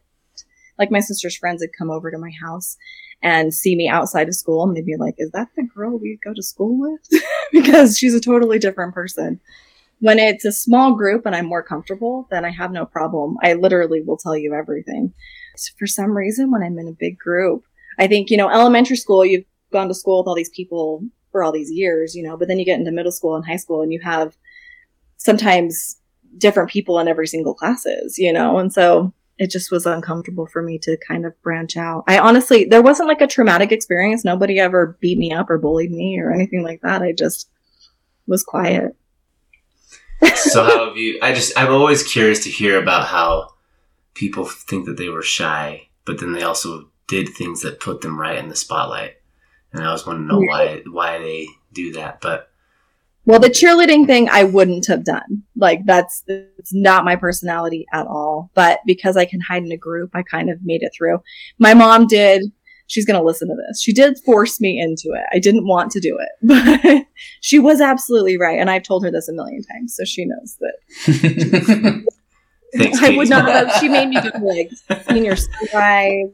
[0.77, 2.77] like my sister's friends, had come over to my house
[3.23, 6.19] and see me outside of school, and they'd be like, "Is that the girl we
[6.23, 7.21] go to school with?"
[7.53, 9.39] because she's a totally different person.
[9.99, 13.37] When it's a small group and I'm more comfortable, then I have no problem.
[13.43, 15.13] I literally will tell you everything.
[15.55, 17.63] So for some reason, when I'm in a big group,
[17.99, 21.43] I think you know, elementary school, you've gone to school with all these people for
[21.43, 23.81] all these years, you know, but then you get into middle school and high school
[23.81, 24.35] and you have
[25.17, 25.97] sometimes
[26.37, 30.61] different people in every single classes, you know, and so it just was uncomfortable for
[30.61, 32.03] me to kind of branch out.
[32.07, 34.23] I honestly, there wasn't like a traumatic experience.
[34.23, 37.01] Nobody ever beat me up or bullied me or anything like that.
[37.01, 37.49] I just
[38.27, 38.95] was quiet.
[40.35, 41.17] so how have you?
[41.23, 43.55] I just I'm always curious to hear about how
[44.13, 48.19] people think that they were shy, but then they also did things that put them
[48.19, 49.15] right in the spotlight,
[49.73, 52.21] and I always want to know why why they do that.
[52.21, 52.49] But
[53.25, 55.43] Well, the cheerleading thing I wouldn't have done.
[55.55, 58.51] Like that's it's not my personality at all.
[58.53, 61.21] But because I can hide in a group, I kind of made it through.
[61.59, 62.51] My mom did.
[62.87, 63.81] She's going to listen to this.
[63.81, 65.23] She did force me into it.
[65.31, 67.05] I didn't want to do it, but
[67.39, 68.59] she was absolutely right.
[68.59, 72.03] And I've told her this a million times, so she knows that
[72.75, 73.71] thanks, I would not have.
[73.79, 74.71] She made me do like
[75.09, 76.33] senior strive.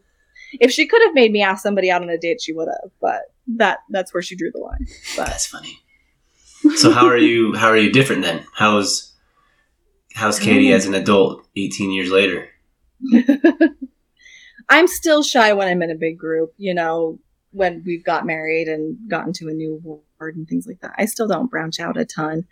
[0.53, 2.91] If she could have made me ask somebody out on a date, she would have.
[3.01, 3.23] But
[3.57, 4.85] that that's where she drew the line.
[5.15, 5.79] But That's funny.
[6.75, 7.53] So how are you?
[7.55, 8.45] How are you different then?
[8.53, 9.13] How's
[10.13, 12.49] how's Katie as an adult, eighteen years later?
[14.69, 17.19] I'm still shy when I'm in a big group, you know,
[17.51, 20.93] when we've got married and gotten to a new ward and things like that.
[20.97, 22.45] I still don't branch out a ton.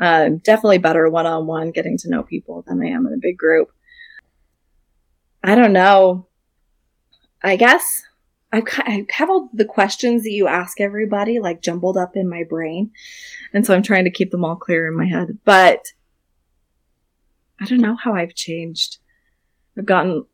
[0.00, 3.18] Um, definitely better one on one getting to know people than I am in a
[3.20, 3.70] big group.
[5.44, 6.26] I don't know.
[7.42, 8.02] I guess
[8.52, 12.44] I've, I have all the questions that you ask everybody like jumbled up in my
[12.44, 12.90] brain.
[13.52, 15.38] And so I'm trying to keep them all clear in my head.
[15.44, 15.92] But
[17.60, 18.98] I don't know how I've changed.
[19.78, 20.24] I've gotten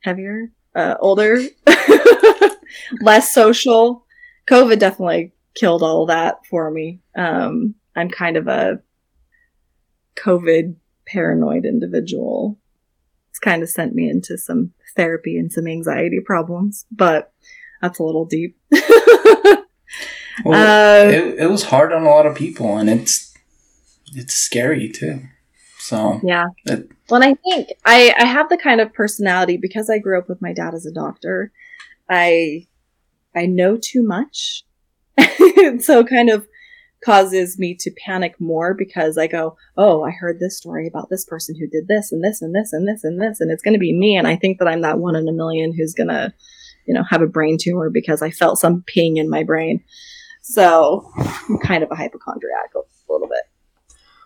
[0.00, 1.40] heavier, uh, older,
[3.00, 4.04] less social.
[4.48, 7.00] COVID definitely killed all that for me.
[7.16, 8.80] Um, I'm kind of a
[10.16, 10.74] COVID
[11.06, 12.58] paranoid individual.
[13.36, 17.34] It's kind of sent me into some therapy and some anxiety problems, but
[17.82, 18.56] that's a little deep.
[20.44, 23.34] Well, Uh, it, it was hard on a lot of people, and it's
[24.14, 25.20] it's scary too.
[25.78, 26.46] So Yeah.
[26.66, 30.18] It- well, and I think I, I have the kind of personality because I grew
[30.18, 31.52] up with my dad as a doctor.
[32.10, 32.66] I
[33.34, 34.64] I know too much,
[35.80, 36.46] so kind of
[37.06, 41.24] causes me to panic more because I go, oh, I heard this story about this
[41.24, 43.74] person who did this and this and this and this and this, and it's going
[43.74, 46.34] to be me, and I think that I'm that one in a million who's gonna,
[46.84, 49.84] you know, have a brain tumor because I felt some ping in my brain.
[50.42, 53.44] So I'm kind of a hypochondriac a little bit.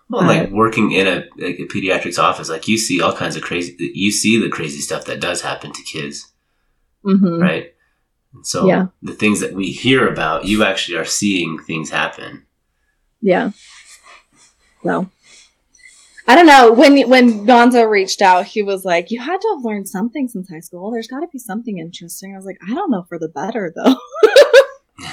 [0.09, 3.43] Well, like working in a like a pediatrics office, like you see all kinds of
[3.43, 3.77] crazy.
[3.79, 6.33] You see the crazy stuff that does happen to kids,
[7.05, 7.75] hmm right?
[8.43, 8.87] So Yeah.
[9.03, 12.47] the things that we hear about, you actually are seeing things happen.
[13.21, 13.51] Yeah.
[14.83, 15.11] So
[16.27, 16.73] I don't know.
[16.73, 20.49] When when Gonzo reached out, he was like, "You had to have learned something since
[20.49, 20.91] high school.
[20.91, 23.73] There's got to be something interesting." I was like, "I don't know for the better
[23.75, 23.97] though."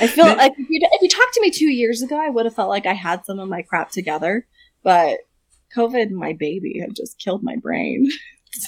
[0.00, 2.44] I feel like if you if you talked to me two years ago, I would
[2.44, 4.46] have felt like I had some of my crap together.
[4.82, 5.20] But
[5.74, 8.08] COVID, my baby, had just killed my brain.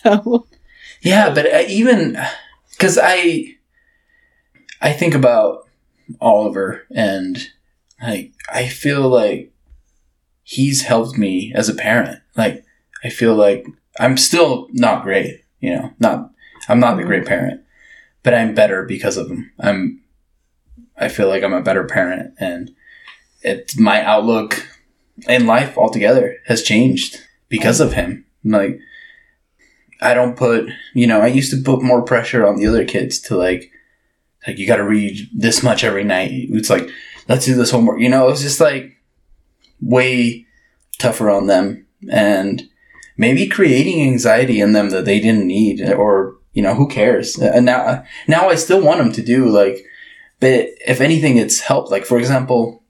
[0.03, 0.49] So
[1.01, 2.18] Yeah, but uh, even
[2.72, 3.55] because I,
[4.83, 5.68] I think about
[6.20, 7.39] Oliver and
[8.03, 9.53] like I feel like
[10.43, 12.21] he's helped me as a parent.
[12.37, 12.65] Like
[13.05, 13.67] I feel like
[13.99, 16.31] I'm still not great, you know, not
[16.69, 17.63] I'm not a great parent,
[18.23, 19.51] but I'm better because of him.
[19.59, 20.03] I'm
[20.99, 22.75] I feel like I'm a better parent, and
[23.43, 24.67] it's my outlook
[25.29, 28.25] in life altogether has changed because of him.
[28.45, 28.81] Like
[30.01, 33.19] I don't put, you know, I used to put more pressure on the other kids
[33.23, 33.71] to like,
[34.47, 36.31] like you got to read this much every night.
[36.33, 36.89] It's like,
[37.29, 38.01] let's do this homework.
[38.01, 38.97] You know, it was just like
[39.81, 40.47] way
[40.99, 42.68] tougher on them and
[43.16, 47.37] maybe creating anxiety in them that they didn't need or, you know, who cares?
[47.39, 49.85] And now, now I still want them to do like,
[50.41, 51.91] but if anything, it's helped.
[51.91, 52.83] Like, for example,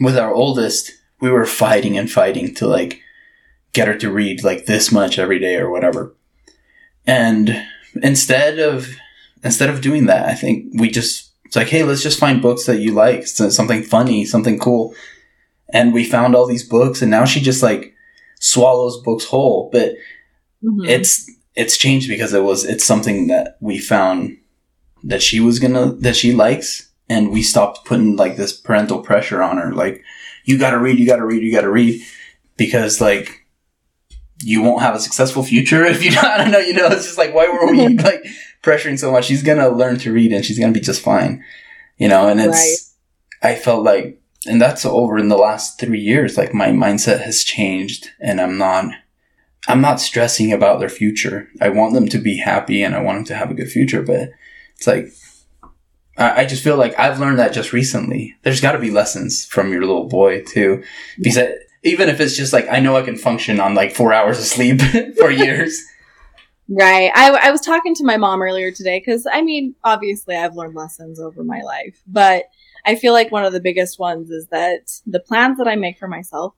[0.00, 3.00] with our oldest, we were fighting and fighting to like,
[3.72, 6.14] get her to read like this much every day or whatever.
[7.06, 7.64] And
[8.02, 8.96] instead of
[9.42, 12.66] instead of doing that, I think we just it's like, hey, let's just find books
[12.66, 14.94] that you like, so something funny, something cool.
[15.72, 17.94] And we found all these books, and now she just like
[18.38, 19.70] swallows books whole.
[19.72, 19.94] But
[20.62, 20.86] mhm.
[20.86, 24.36] it's it's changed because it was it's something that we found
[25.04, 29.42] that she was gonna that she likes, and we stopped putting like this parental pressure
[29.42, 30.04] on her, like
[30.44, 32.02] you got to read, you got to read, you got to read,
[32.58, 33.46] because like
[34.42, 36.24] you won't have a successful future if you don't.
[36.26, 36.58] I don't know.
[36.58, 38.22] You know, it's just like why were we like
[38.62, 39.26] pressuring so much?
[39.26, 41.44] She's gonna learn to read and she's gonna be just fine.
[41.96, 42.94] You know, and it's.
[43.42, 46.36] I felt like, and that's over in the last three years.
[46.36, 48.92] Like my mindset has changed, and I'm not.
[49.66, 51.48] I'm not stressing about their future.
[51.60, 54.02] I want them to be happy and I want them to have a good future.
[54.02, 54.30] But
[54.76, 55.12] it's like,
[56.16, 58.34] I, I just feel like I've learned that just recently.
[58.44, 60.82] There's got to be lessons from your little boy too,
[61.18, 64.12] because I, even if it's just like I know I can function on like four
[64.12, 64.80] hours of sleep
[65.18, 65.80] for years.
[66.70, 67.10] Right.
[67.14, 70.74] I, I was talking to my mom earlier today because, I mean, obviously I've learned
[70.74, 72.44] lessons over my life, but
[72.84, 75.98] I feel like one of the biggest ones is that the plans that I make
[75.98, 76.54] for myself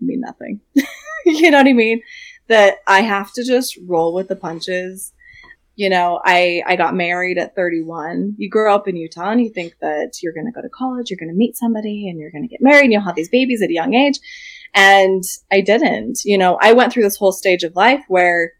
[0.00, 0.60] mean nothing.
[1.24, 2.02] you know what I mean?
[2.48, 5.12] That I have to just roll with the punches.
[5.76, 8.34] You know, I, I got married at 31.
[8.38, 11.08] You grow up in Utah and you think that you're going to go to college,
[11.08, 13.28] you're going to meet somebody and you're going to get married and you'll have these
[13.28, 14.18] babies at a young age.
[14.74, 16.24] And I didn't.
[16.24, 18.52] You know, I went through this whole stage of life where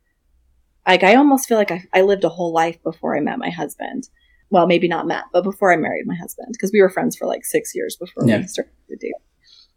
[0.86, 3.50] like I almost feel like I, I lived a whole life before I met my
[3.50, 4.08] husband.
[4.50, 7.26] Well, maybe not met, but before I married my husband, because we were friends for
[7.26, 8.38] like six years before Yeah.
[8.38, 9.12] we started to date.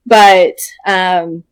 [0.05, 1.43] But um,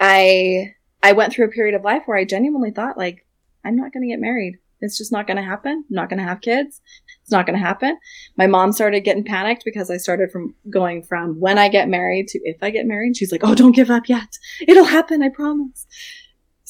[0.00, 3.26] I I went through a period of life where I genuinely thought like
[3.64, 4.58] I'm not going to get married.
[4.80, 5.84] It's just not going to happen.
[5.88, 6.82] I'm not going to have kids.
[7.22, 7.96] It's not going to happen.
[8.36, 12.28] My mom started getting panicked because I started from going from when I get married
[12.28, 13.16] to if I get married.
[13.16, 14.28] She's like, "Oh, don't give up yet.
[14.66, 15.22] It'll happen.
[15.22, 15.86] I promise."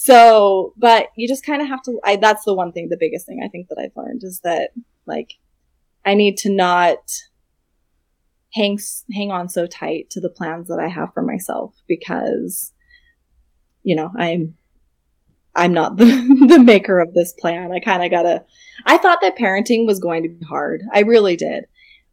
[0.05, 3.25] So, but you just kind of have to, I, that's the one thing, the biggest
[3.25, 4.73] thing I think that I've learned is that
[5.07, 5.33] like,
[6.05, 6.99] I need to not
[8.53, 8.79] hang,
[9.15, 12.75] hang on so tight to the plans that I have for myself because,
[13.83, 14.59] you know, I'm,
[15.55, 16.05] I'm not the,
[16.49, 17.73] the maker of this plan.
[17.73, 18.45] I kind of gotta,
[18.85, 20.83] I thought that parenting was going to be hard.
[20.93, 21.65] I really did.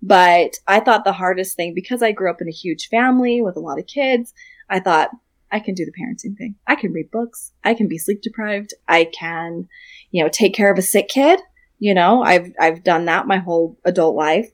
[0.01, 3.57] But I thought the hardest thing, because I grew up in a huge family with
[3.57, 4.33] a lot of kids,
[4.69, 5.09] I thought,
[5.51, 6.55] I can do the parenting thing.
[6.67, 7.51] I can read books.
[7.63, 8.73] I can be sleep deprived.
[8.87, 9.67] I can,
[10.11, 11.39] you know, take care of a sick kid.
[11.79, 14.51] You know, I've, I've done that my whole adult life.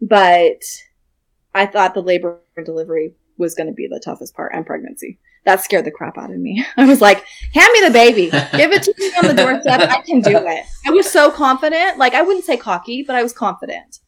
[0.00, 0.62] But
[1.54, 5.18] I thought the labor and delivery was going to be the toughest part and pregnancy.
[5.44, 6.64] That scared the crap out of me.
[6.76, 8.30] I was like, hand me the baby.
[8.30, 9.80] Give it to me on the doorstep.
[9.80, 10.64] I can do it.
[10.86, 11.98] I was so confident.
[11.98, 13.98] Like, I wouldn't say cocky, but I was confident.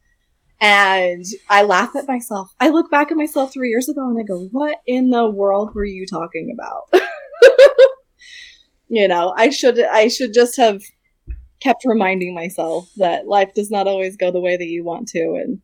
[0.61, 2.55] And I laugh at myself.
[2.61, 5.74] I look back at myself three years ago and I go, what in the world
[5.74, 7.02] were you talking about?
[8.88, 10.82] you know, I should, I should just have
[11.61, 15.20] kept reminding myself that life does not always go the way that you want to.
[15.42, 15.61] And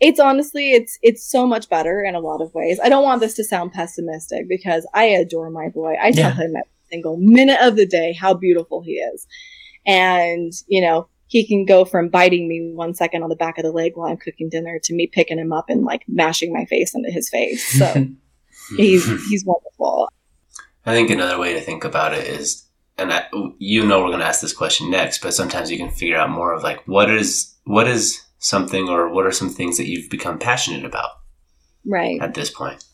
[0.00, 2.80] it's honestly, it's, it's so much better in a lot of ways.
[2.82, 5.94] I don't want this to sound pessimistic because I adore my boy.
[6.00, 6.36] I tell Yeah.
[6.36, 9.26] him every single minute of the day how beautiful he is.
[9.86, 13.64] And, you know, he can go from biting me one second on the back of
[13.64, 16.66] the leg while I'm cooking dinner to me picking him up and like mashing my
[16.66, 17.66] face into his face.
[17.78, 18.06] So
[18.76, 20.12] he's he's wonderful.
[20.84, 22.66] I think another way to think about it is,
[22.98, 23.24] and I,
[23.58, 26.28] you know, we're going to ask this question next, but sometimes you can figure out
[26.28, 30.10] more of like what is what is something or what are some things that you've
[30.10, 31.10] become passionate about
[31.86, 32.20] Right.
[32.20, 32.84] at this point.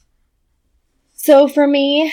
[1.15, 2.13] So for me,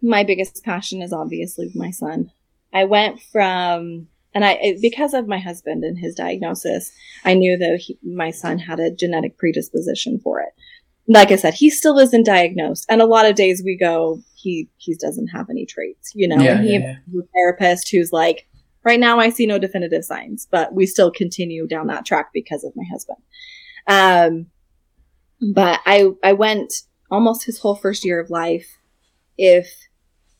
[0.00, 2.30] my biggest passion is obviously my son.
[2.72, 6.90] I went from and I because of my husband and his diagnosis,
[7.24, 10.50] I knew that he, my son had a genetic predisposition for it.
[11.06, 14.68] Like I said, he still isn't diagnosed, and a lot of days we go, he
[14.76, 16.42] he doesn't have any traits, you know.
[16.42, 17.20] Yeah, and he yeah, yeah.
[17.20, 18.46] a therapist who's like,
[18.84, 22.64] right now I see no definitive signs, but we still continue down that track because
[22.64, 23.18] of my husband.
[23.86, 24.46] Um,
[25.52, 26.72] but I I went
[27.10, 28.78] almost his whole first year of life.
[29.36, 29.68] If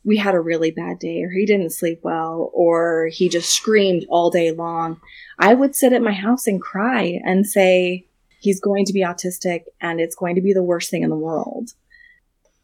[0.04, 4.04] we had a really bad day, or he didn't sleep well, or he just screamed
[4.08, 5.00] all day long,
[5.38, 8.06] I would sit at my house and cry and say
[8.40, 11.16] he's going to be autistic and it's going to be the worst thing in the
[11.16, 11.70] world.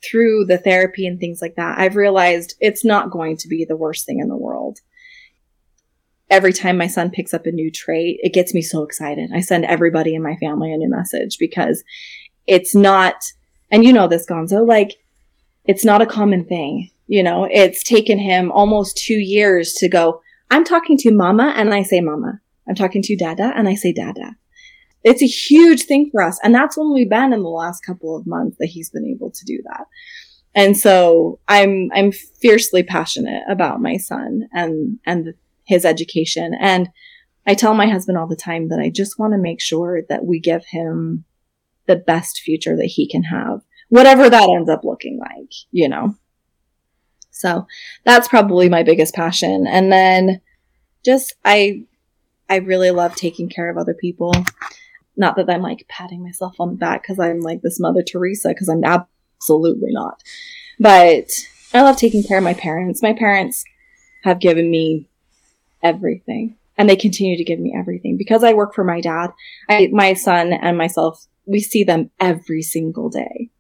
[0.03, 3.77] Through the therapy and things like that, I've realized it's not going to be the
[3.77, 4.81] worst thing in the world
[6.31, 9.31] every time my son picks up a new trait, it gets me so excited.
[9.35, 11.83] I send everybody in my family a new message because
[12.47, 13.17] it's not,
[13.71, 14.97] and you know this, Gonzo, like,
[15.65, 16.91] it's not a common thing.
[17.11, 21.75] You know, it's taken him almost two years to go, I'm talking to mama and
[21.75, 22.41] I say mama.
[22.69, 24.37] I'm talking to dada and I say dada.
[25.03, 26.39] It's a huge thing for us.
[26.45, 29.33] And that's when we've been in the last couple of months that he's been able
[29.33, 29.87] to do that.
[30.55, 35.35] And so I'm, I'm fiercely passionate about my son and, and
[35.65, 36.55] his education.
[36.61, 36.91] And
[37.45, 40.25] I tell my husband all the time that I just want to make sure that
[40.25, 41.25] we give him
[41.89, 46.15] the best future that he can have, whatever that ends up looking like, you know.
[47.41, 47.67] So
[48.05, 49.67] that's probably my biggest passion.
[49.67, 50.41] And then
[51.05, 51.85] just I
[52.49, 54.33] I really love taking care of other people.
[55.17, 58.49] Not that I'm like patting myself on the back because I'm like this Mother Teresa,
[58.49, 60.23] because I'm absolutely not.
[60.79, 61.31] But
[61.73, 63.03] I love taking care of my parents.
[63.03, 63.65] My parents
[64.25, 65.09] have given me
[65.83, 69.31] everything and they continue to give me everything because I work for my dad.
[69.69, 73.51] I, my son and myself, we see them every single day.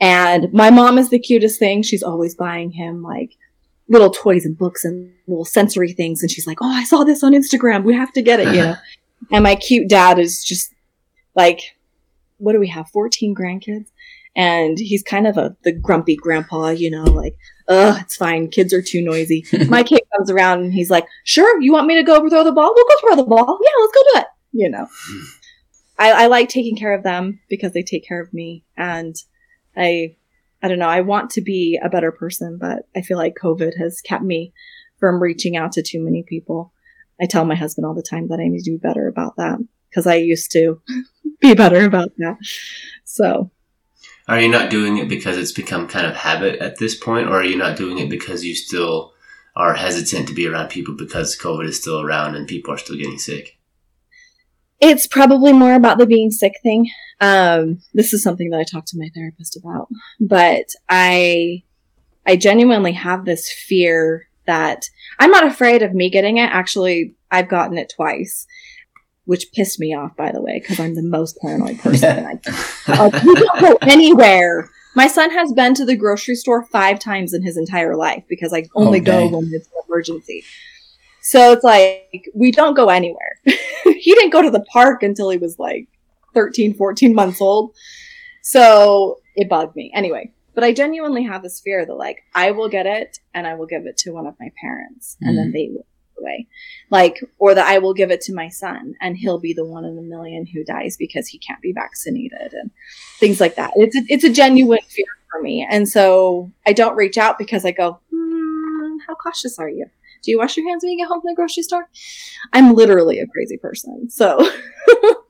[0.00, 1.82] And my mom is the cutest thing.
[1.82, 3.36] She's always buying him like
[3.88, 6.22] little toys and books and little sensory things.
[6.22, 7.84] And she's like, Oh, I saw this on Instagram.
[7.84, 8.76] We have to get it, you know?
[9.32, 10.74] and my cute dad is just
[11.34, 11.76] like,
[12.38, 12.88] what do we have?
[12.90, 13.86] 14 grandkids.
[14.36, 17.36] And he's kind of a, the grumpy grandpa, you know, like,
[17.68, 18.48] ugh, it's fine.
[18.48, 19.44] Kids are too noisy.
[19.68, 22.52] My kid comes around and he's like, sure, you want me to go throw the
[22.52, 22.72] ball?
[22.74, 23.58] We'll go throw the ball.
[23.62, 24.26] Yeah, let's go do it.
[24.52, 25.24] You know, hmm.
[25.98, 28.64] I, I like taking care of them because they take care of me.
[28.76, 29.14] And
[29.76, 30.16] I,
[30.62, 33.78] I don't know, I want to be a better person, but I feel like COVID
[33.78, 34.52] has kept me
[34.98, 36.72] from reaching out to too many people.
[37.20, 39.58] I tell my husband all the time that I need to be better about that
[39.88, 40.80] because I used to
[41.40, 42.36] be better about that.
[43.04, 43.50] So
[44.26, 47.34] Are you not doing it because it's become kind of habit at this point, or
[47.40, 49.12] are you not doing it because you still
[49.56, 52.96] are hesitant to be around people because COVID is still around and people are still
[52.96, 53.58] getting sick?
[54.80, 56.90] it's probably more about the being sick thing.
[57.24, 59.88] Um, this is something that I talked to my therapist about,
[60.20, 61.62] but I,
[62.26, 64.84] I genuinely have this fear that
[65.18, 66.50] I'm not afraid of me getting it.
[66.50, 68.46] Actually, I've gotten it twice,
[69.24, 72.26] which pissed me off, by the way, because I'm the most paranoid person.
[72.26, 74.68] I, we don't go anywhere.
[74.94, 78.52] My son has been to the grocery store five times in his entire life because
[78.52, 80.44] I only go when it's an emergency.
[81.22, 83.32] So it's like, we don't go anywhere.
[83.44, 85.88] he didn't go to the park until he was like
[86.34, 87.74] 13, 14 months old.
[88.42, 89.90] So it bugged me.
[89.94, 93.54] Anyway, but I genuinely have this fear that like, I will get it and I
[93.54, 95.86] will give it to one of my parents and then they will
[96.24, 96.46] away.
[96.90, 99.84] Like, or that I will give it to my son and he'll be the one
[99.84, 102.70] in a million who dies because he can't be vaccinated and
[103.18, 103.72] things like that.
[103.76, 105.66] It's a, it's a genuine fear for me.
[105.68, 109.86] And so I don't reach out because I go, hmm, how cautious are you?
[110.22, 111.88] Do you wash your hands when you get home from the grocery store?
[112.52, 114.08] I'm literally a crazy person.
[114.08, 114.48] So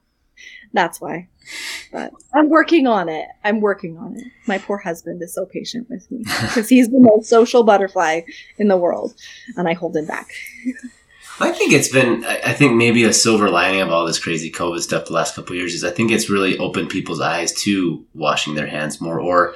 [0.74, 1.28] that's why.
[1.90, 3.26] But I'm working on it.
[3.42, 4.26] I'm working on it.
[4.46, 8.22] My poor husband is so patient with me because he's the most social butterfly
[8.58, 9.14] in the world
[9.56, 10.28] and I hold him back.
[11.40, 12.24] I think it's been.
[12.24, 15.52] I think maybe a silver lining of all this crazy COVID stuff the last couple
[15.52, 19.18] of years is I think it's really opened people's eyes to washing their hands more,
[19.18, 19.54] or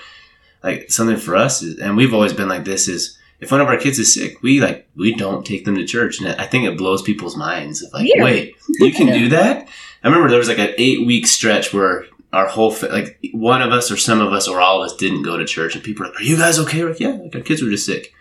[0.64, 1.62] like something for us.
[1.62, 4.42] Is, and we've always been like this: is if one of our kids is sick,
[4.42, 7.84] we like we don't take them to church, and I think it blows people's minds.
[7.92, 8.24] Like, Weird.
[8.24, 9.68] wait, you can do that?
[10.02, 13.62] I remember there was like an eight week stretch where our whole fa- like one
[13.62, 15.82] of us or some of us or all of us didn't go to church, and
[15.84, 17.86] people were like, "Are you guys okay?" We're like, yeah, like our kids were just
[17.86, 18.12] sick,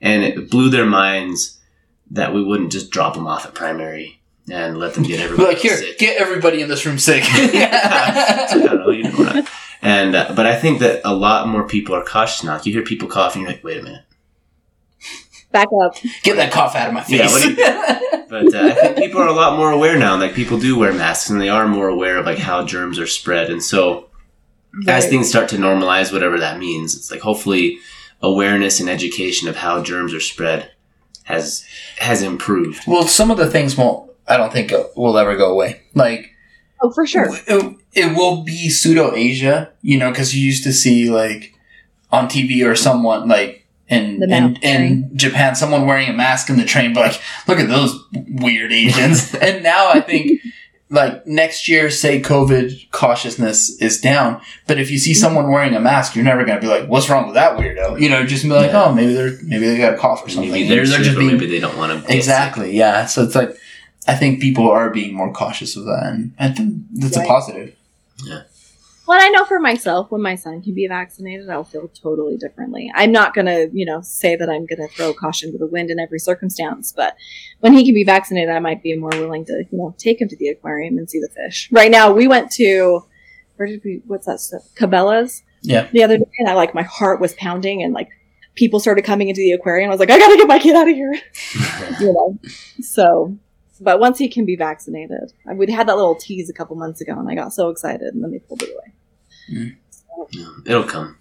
[0.00, 1.58] and it blew their minds
[2.10, 4.20] that we wouldn't just drop them off at primary
[4.50, 5.98] and let them get everybody like, here, sick.
[5.98, 7.22] get everybody in this room sick.
[7.26, 9.44] I don't know, you know
[9.80, 12.54] And uh, but I think that a lot more people are cautious now.
[12.54, 14.04] Like, you hear people coughing, you're like, wait a minute.
[15.52, 15.94] Back up.
[16.22, 17.20] Get that cough out of my face.
[17.58, 20.18] Yeah, what But uh, I think people are a lot more aware now.
[20.18, 23.06] Like people do wear masks, and they are more aware of like how germs are
[23.06, 23.50] spread.
[23.50, 24.08] And so,
[24.88, 27.78] as things start to normalize, whatever that means, it's like hopefully
[28.22, 30.70] awareness and education of how germs are spread
[31.24, 31.64] has
[31.98, 32.82] has improved.
[32.86, 34.10] well, some of the things won't.
[34.26, 35.82] I don't think uh, will ever go away.
[35.94, 36.30] Like
[36.80, 37.28] Oh, for sure.
[37.46, 41.54] it, it will be pseudo Asia, you know, because you used to see like
[42.10, 43.61] on TV or someone like
[43.92, 47.58] in The in, in Japan, someone wearing a mask in the train, but like, look
[47.58, 49.34] at those weird Asians.
[49.40, 50.40] and now I think
[50.92, 55.80] like next year, say COVID cautiousness is down, but if you see someone wearing a
[55.80, 58.50] mask, you're never gonna be like, "What's wrong with that weirdo?" You know, just be
[58.50, 58.84] like, Yeah.
[58.84, 61.32] "Oh, maybe they're maybe they got a cough or something." Maybe they're, they're just being
[61.32, 63.06] maybe they don't want to exactly yeah.
[63.06, 63.56] So it's like
[64.06, 67.74] I think people are being more cautious of that, and I think that's a positive.
[68.18, 68.46] positive.
[69.12, 72.90] Well, I know for myself, when my son can be vaccinated, I'll feel totally differently.
[72.94, 75.66] I'm not going to, you know, say that I'm going to throw caution to the
[75.66, 77.14] wind in every circumstance, but
[77.60, 80.28] when he can be vaccinated, I might be more willing to, you know, take him
[80.28, 81.68] to the aquarium and see the fish.
[81.70, 83.04] Right now, we went to,
[83.56, 84.62] where did we, what's that stuff?
[84.76, 85.42] Cabela's?
[85.60, 85.88] Yeah.
[85.92, 88.08] The other day, and I, like, my heart was pounding, and, like,
[88.54, 89.90] people started coming into the aquarium.
[89.90, 91.12] I was like, I got to get my kid out of here.
[92.00, 92.38] you know,
[92.80, 93.36] so,
[93.78, 97.12] but once he can be vaccinated, we'd had that little tease a couple months ago,
[97.18, 98.94] and I got so excited, and then they pulled it away.
[99.52, 101.18] Yeah, It'll come.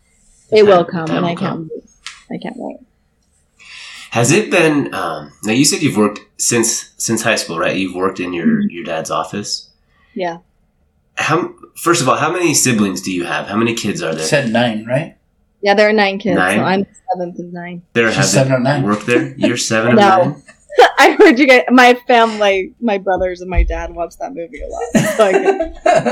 [0.51, 1.69] It will come, and I come.
[1.69, 1.83] can't wait.
[2.31, 2.77] I can't wait.
[4.11, 4.93] Has it been?
[4.93, 7.75] Um, now you said you've worked since since high school, right?
[7.75, 9.69] You've worked in your your dad's office.
[10.13, 10.39] Yeah.
[11.15, 13.47] How first of all, how many siblings do you have?
[13.47, 14.25] How many kids are there?
[14.25, 15.15] Said nine, right?
[15.61, 16.57] Yeah, there are nine kids, Nine?
[16.57, 17.83] so I'm the seventh of nine.
[17.93, 18.83] there She's have seven of nine.
[18.83, 19.33] worked there.
[19.37, 20.23] You're seven of No.
[20.23, 20.43] nine.
[20.97, 24.67] I heard you guys, my family, my brothers and my dad watch that movie a
[24.67, 24.89] lot.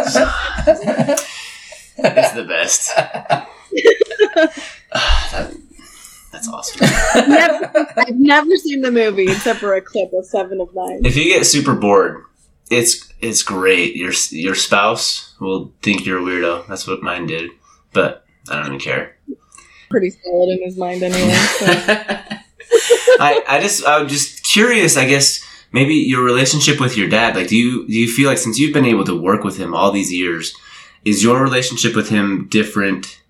[0.08, 1.16] So
[2.04, 2.92] I It's the best.
[4.92, 5.56] Ah, that-
[6.32, 6.88] that's awesome.
[7.30, 11.02] never, I've never seen the movie except for a clip of Seven of Nine.
[11.04, 12.24] If you get super bored,
[12.70, 13.96] it's it's great.
[13.96, 16.68] Your your spouse will think you're a weirdo.
[16.68, 17.50] That's what mine did,
[17.94, 19.18] but I don't even care.
[19.90, 21.34] Pretty solid in his mind anyway.
[21.34, 21.66] So.
[23.20, 24.98] I, I just I'm just curious.
[24.98, 27.36] I guess maybe your relationship with your dad.
[27.36, 29.74] Like, do you do you feel like since you've been able to work with him
[29.74, 30.54] all these years,
[31.06, 33.22] is your relationship with him different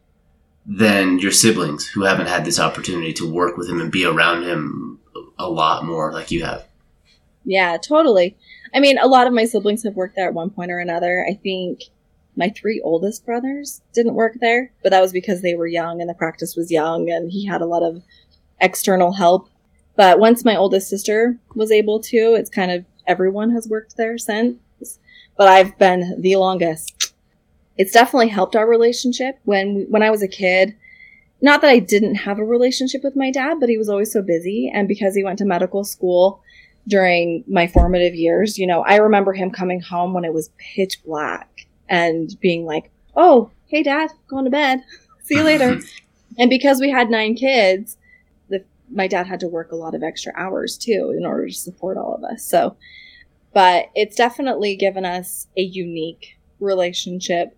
[0.66, 4.44] than your siblings who haven't had this opportunity to work with him and be around
[4.44, 5.00] him
[5.38, 6.66] a lot more like you have?
[7.46, 8.38] Yeah, totally.
[8.74, 11.26] I mean, a lot of my siblings have worked there at one point or another.
[11.28, 11.84] I think
[12.36, 16.10] my three oldest brothers didn't work there, but that was because they were young and
[16.10, 18.04] the practice was young and he had a lot of
[18.62, 19.50] external help.
[19.96, 24.18] But once my oldest sister was able to, it's kind of everyone has worked there
[24.18, 24.60] since.
[25.36, 26.99] But I've been the longest.
[27.80, 30.76] It's definitely helped our relationship when when I was a kid.
[31.42, 34.22] Not that I didn't have a relationship with my dad, but he was always so
[34.22, 36.44] busy and because he went to medical school,
[36.90, 38.58] during my formative years.
[38.58, 42.92] You know, I remember him coming home when it was pitch black and being like,
[43.16, 44.84] "Oh, hey, Dad, going to bed.
[45.24, 45.80] See you later."
[46.38, 47.98] and because we had nine kids,
[48.50, 51.54] the, my dad had to work a lot of extra hours too in order to
[51.54, 52.44] support all of us.
[52.44, 52.76] So,
[53.54, 57.56] but it's definitely given us a unique relationship.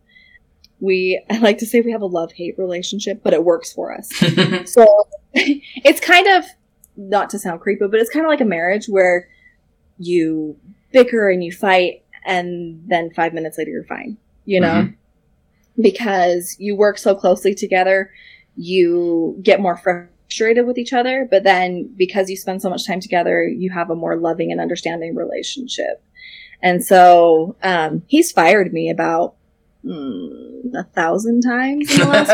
[0.82, 3.94] We, I like to say we have a love hate relationship, but it works for
[3.94, 4.10] us.
[4.66, 6.44] So it's kind of
[6.98, 9.30] not to sound creepy, but it's kind of like a marriage where
[9.98, 10.58] you
[10.92, 14.18] bicker and you fight, and then five minutes later you're fine.
[14.46, 14.90] You know,
[15.80, 18.12] because you work so closely together,
[18.56, 23.00] you get more frustrated with each other, but then because you spend so much time
[23.00, 26.04] together, you have a more loving and understanding relationship.
[26.62, 29.36] And so um, he's fired me about
[29.86, 32.30] mm, a thousand times in the last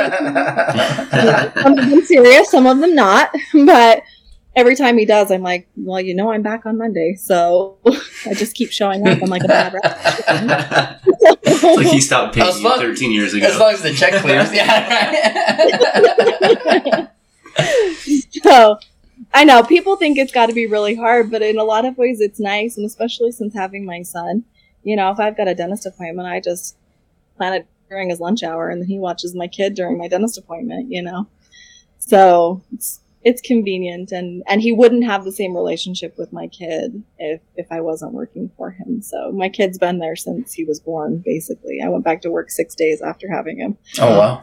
[1.62, 3.34] some of them serious, some of them not.
[3.66, 4.04] But
[4.56, 7.78] every time he does, I'm like, well, you know, I'm back on Monday, so
[8.26, 9.22] I just keep showing up.
[9.22, 11.02] I'm like a bad rep.
[11.44, 13.48] It's like he stopped paying As you 13 years ago.
[13.48, 15.58] As long as the check clears, yeah.
[16.66, 17.08] Right?
[18.44, 18.78] so
[19.34, 21.98] I know people think it's got to be really hard, but in a lot of
[21.98, 24.46] ways it's nice, and especially since having my son,
[24.84, 26.76] you know, if I've got a dentist appointment, I just
[27.38, 30.38] plan it during his lunch hour, and then he watches my kid during my dentist
[30.38, 30.92] appointment.
[30.92, 31.28] You know,
[32.00, 37.04] so it's it's convenient, and and he wouldn't have the same relationship with my kid
[37.18, 39.02] if if I wasn't working for him.
[39.02, 41.22] So my kid's been there since he was born.
[41.26, 43.78] Basically, I went back to work six days after having him.
[44.00, 44.42] Oh wow.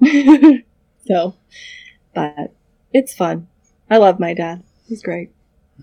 [1.06, 1.34] so,
[2.14, 2.54] but
[2.92, 3.48] it's fun.
[3.90, 4.62] I love my dad.
[4.86, 5.30] He's great.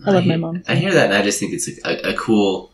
[0.06, 0.64] I love my hear- mom.
[0.68, 2.72] I hear that, and I just think it's a, a, a cool,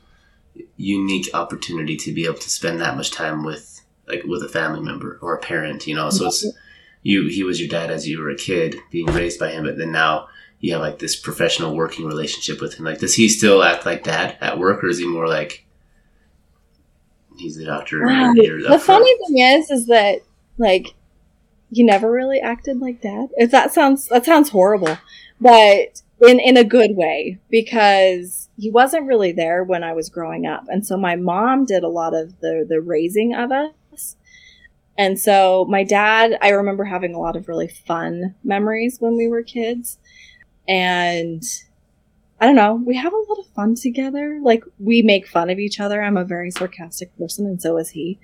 [0.78, 4.82] unique opportunity to be able to spend that much time with, like, with a family
[4.82, 5.88] member or a parent.
[5.88, 6.46] You know, so it's
[7.04, 7.28] you.
[7.28, 9.92] He was your dad as you were a kid, being raised by him, but then
[9.92, 10.28] now
[10.60, 12.86] you have like this professional working relationship with him.
[12.86, 15.66] Like, does he still act like dad at work, or is he more like
[17.38, 18.06] he's the doctor?
[18.06, 18.70] and Right.
[18.70, 20.20] The funny thing is, is that
[20.58, 20.94] like
[21.72, 23.30] he never really acted like dad.
[23.38, 24.98] If that sounds that sounds horrible,
[25.40, 30.46] but in in a good way because he wasn't really there when I was growing
[30.46, 34.16] up, and so my mom did a lot of the the raising of us.
[34.98, 39.28] And so my dad, I remember having a lot of really fun memories when we
[39.28, 39.98] were kids,
[40.68, 41.44] and
[42.42, 44.40] I don't know, we have a lot of fun together.
[44.42, 46.02] Like we make fun of each other.
[46.02, 48.18] I'm a very sarcastic person and so is he.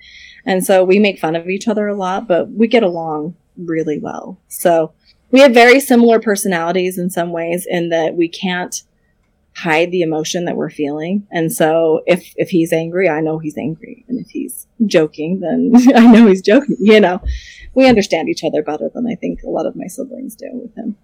[0.44, 4.00] And so we make fun of each other a lot, but we get along really
[4.00, 4.40] well.
[4.48, 4.92] So
[5.30, 8.82] we have very similar personalities in some ways in that we can't
[9.58, 11.26] hide the emotion that we're feeling.
[11.30, 14.04] And so if if he's angry, I know he's angry.
[14.08, 17.20] And if he's joking, then I know he's joking, you know.
[17.74, 20.74] We understand each other better than I think a lot of my siblings do with
[20.74, 20.96] him.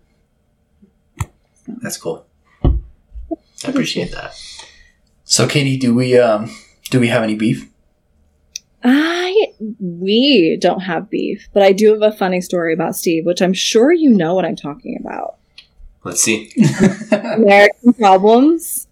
[1.83, 2.27] That's cool.
[2.63, 4.35] I appreciate that.
[5.25, 6.55] So Katie, do we um
[6.91, 7.69] do we have any beef?
[8.85, 9.47] I
[9.81, 13.55] we don't have beef, but I do have a funny story about Steve, which I'm
[13.55, 15.37] sure you know what I'm talking about.
[16.05, 16.53] Let's see.
[17.13, 18.87] American problems.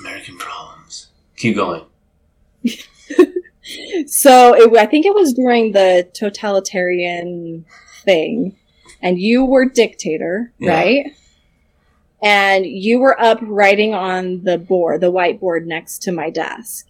[0.00, 1.08] American problems.
[1.36, 1.82] Keep going.
[4.06, 7.64] So it, I think it was during the totalitarian
[8.04, 8.56] thing,
[9.00, 10.70] and you were dictator, Yeah.
[10.74, 11.06] right?
[12.22, 16.88] And you were up writing on the board, the whiteboard next to my desk,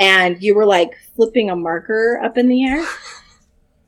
[0.00, 2.84] and you were like flipping a marker up in the air.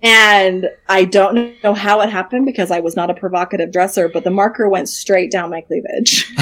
[0.04, 4.24] And I don't know how it happened because I was not a provocative dresser, but
[4.24, 6.28] the marker went straight down my cleavage.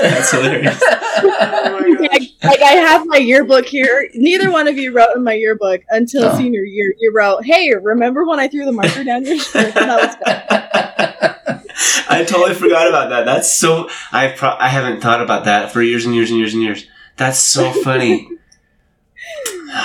[0.00, 0.80] That's hilarious.
[0.82, 4.08] like, like I have my yearbook here.
[4.14, 6.36] Neither one of you wrote in my yearbook until Oh.
[6.36, 6.94] senior year.
[6.98, 9.74] You wrote, "Hey, remember when I threw the marker down your shirt?"
[11.76, 12.16] That was fun.
[12.18, 13.24] I totally forgot about that.
[13.24, 13.88] That's so.
[14.12, 16.86] I pro- I haven't thought about that for years and years and years and years.
[17.16, 18.28] That's so funny.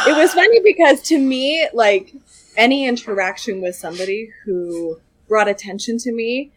[0.07, 2.13] It was funny because to me, like
[2.55, 6.51] any interaction with somebody who brought attention to me,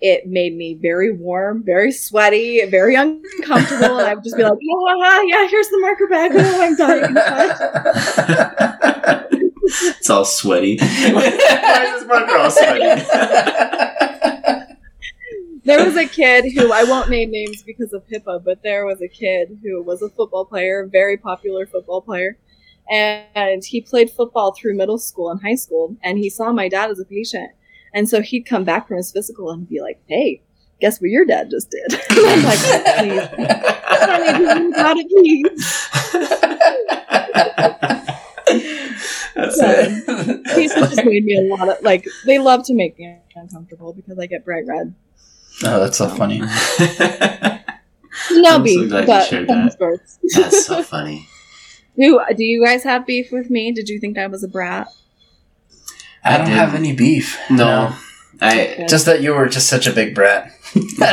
[0.00, 4.52] it made me very warm, very sweaty, very uncomfortable, and I would just be like,
[4.52, 6.32] "Oh, ha, ha, yeah, here's the marker bag.
[6.34, 7.16] Oh, I'm dying."
[9.64, 10.76] it's all sweaty.
[10.78, 13.02] Why is this marker all sweaty?
[15.64, 19.00] There was a kid who I won't name names because of HIPAA, but there was
[19.00, 22.36] a kid who was a football player, very popular football player,
[22.90, 26.90] and he played football through middle school and high school, and he saw my dad
[26.90, 27.52] as a patient,
[27.94, 30.42] and so he'd come back from his physical and be like, "Hey,
[30.80, 32.58] guess what your dad just did?" and I'm like,
[32.98, 35.88] "Please, do you got it, please."
[39.34, 40.90] That's So, it.
[40.90, 44.26] Just made me a lot of like they love to make me uncomfortable because I
[44.26, 44.94] get bright red.
[45.64, 46.42] Oh, that's so funny.
[48.30, 50.00] No I'm so beef, glad you but shared that.
[50.34, 51.28] That's so funny.
[51.96, 53.72] Who do you guys have beef with me?
[53.72, 54.88] Did you think I was a brat?
[56.24, 56.58] I don't didn't.
[56.58, 57.38] have any beef.
[57.50, 57.94] No,
[58.40, 58.86] I.
[58.88, 60.52] Just that you were just such a big brat.
[60.74, 61.06] no,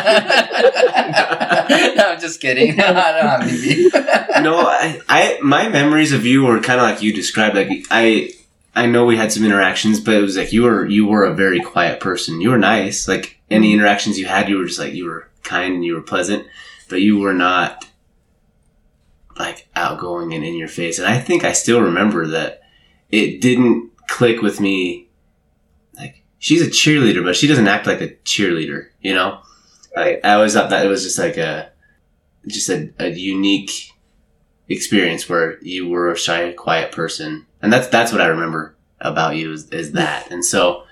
[2.07, 2.79] I'm just kidding.
[2.79, 3.93] I don't have any beef.
[3.93, 7.55] no, I, I my memories of you were kind of like you described.
[7.55, 8.31] Like I,
[8.75, 11.33] I know we had some interactions, but it was like you were you were a
[11.33, 12.39] very quiet person.
[12.39, 13.07] You were nice.
[13.07, 16.01] Like any interactions you had, you were just like you were kind and you were
[16.01, 16.45] pleasant,
[16.89, 17.87] but you were not
[19.37, 20.99] like outgoing and in your face.
[20.99, 22.61] And I think I still remember that
[23.09, 25.07] it didn't click with me.
[25.95, 28.89] Like she's a cheerleader, but she doesn't act like a cheerleader.
[29.01, 29.41] You know,
[29.95, 31.71] like I always thought that it was just like a
[32.47, 33.93] just a, a unique
[34.67, 39.37] experience where you were a shy, quiet person, and that's that's what I remember about
[39.37, 40.29] you is, is that.
[40.31, 40.83] And so,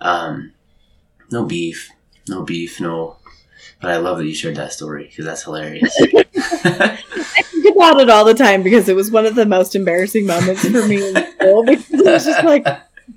[0.00, 0.52] um,
[1.30, 1.90] no beef,
[2.28, 3.16] no beef, no.
[3.80, 5.94] But I love that you shared that story because that's hilarious.
[6.00, 6.96] I
[7.42, 10.66] think about it all the time because it was one of the most embarrassing moments
[10.68, 12.66] for me in school because it was just like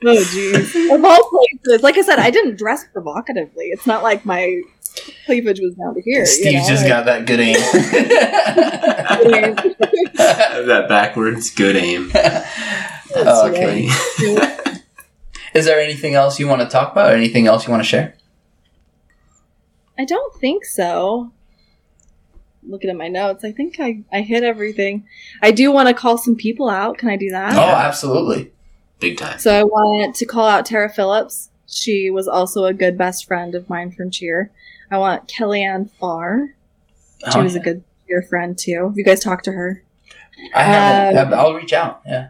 [0.03, 0.93] Oh jeez.
[0.95, 3.65] Of all places, like I said, I didn't dress provocatively.
[3.65, 4.61] It's not like my
[5.25, 6.21] cleavage was down to here.
[6.21, 7.53] you Steve know, just like- got that good aim.
[10.15, 12.11] that backwards, good aim.
[13.15, 13.87] Oh, okay.
[15.53, 17.11] Is there anything else you want to talk about?
[17.11, 18.15] Or anything else you want to share?
[19.97, 21.31] I don't think so.
[22.67, 25.05] Looking at my notes, I think I, I hit everything.
[25.41, 26.97] I do want to call some people out.
[26.97, 27.55] Can I do that?
[27.55, 28.51] Oh, absolutely.
[28.99, 29.37] Big time.
[29.39, 31.49] So I want to call out Tara Phillips.
[31.67, 34.51] She was also a good best friend of mine from cheer.
[34.89, 36.55] I want Kellyanne Farr.
[37.31, 38.87] She Oh, was a good cheer friend too.
[38.87, 39.83] Have you guys talked to her?
[40.53, 41.33] I haven't.
[41.33, 42.01] um, I'll reach out.
[42.05, 42.29] Yeah.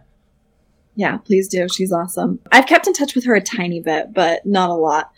[0.96, 1.68] Yeah, please do.
[1.70, 2.40] She's awesome.
[2.52, 5.12] I've kept in touch with her a tiny bit, but not a lot.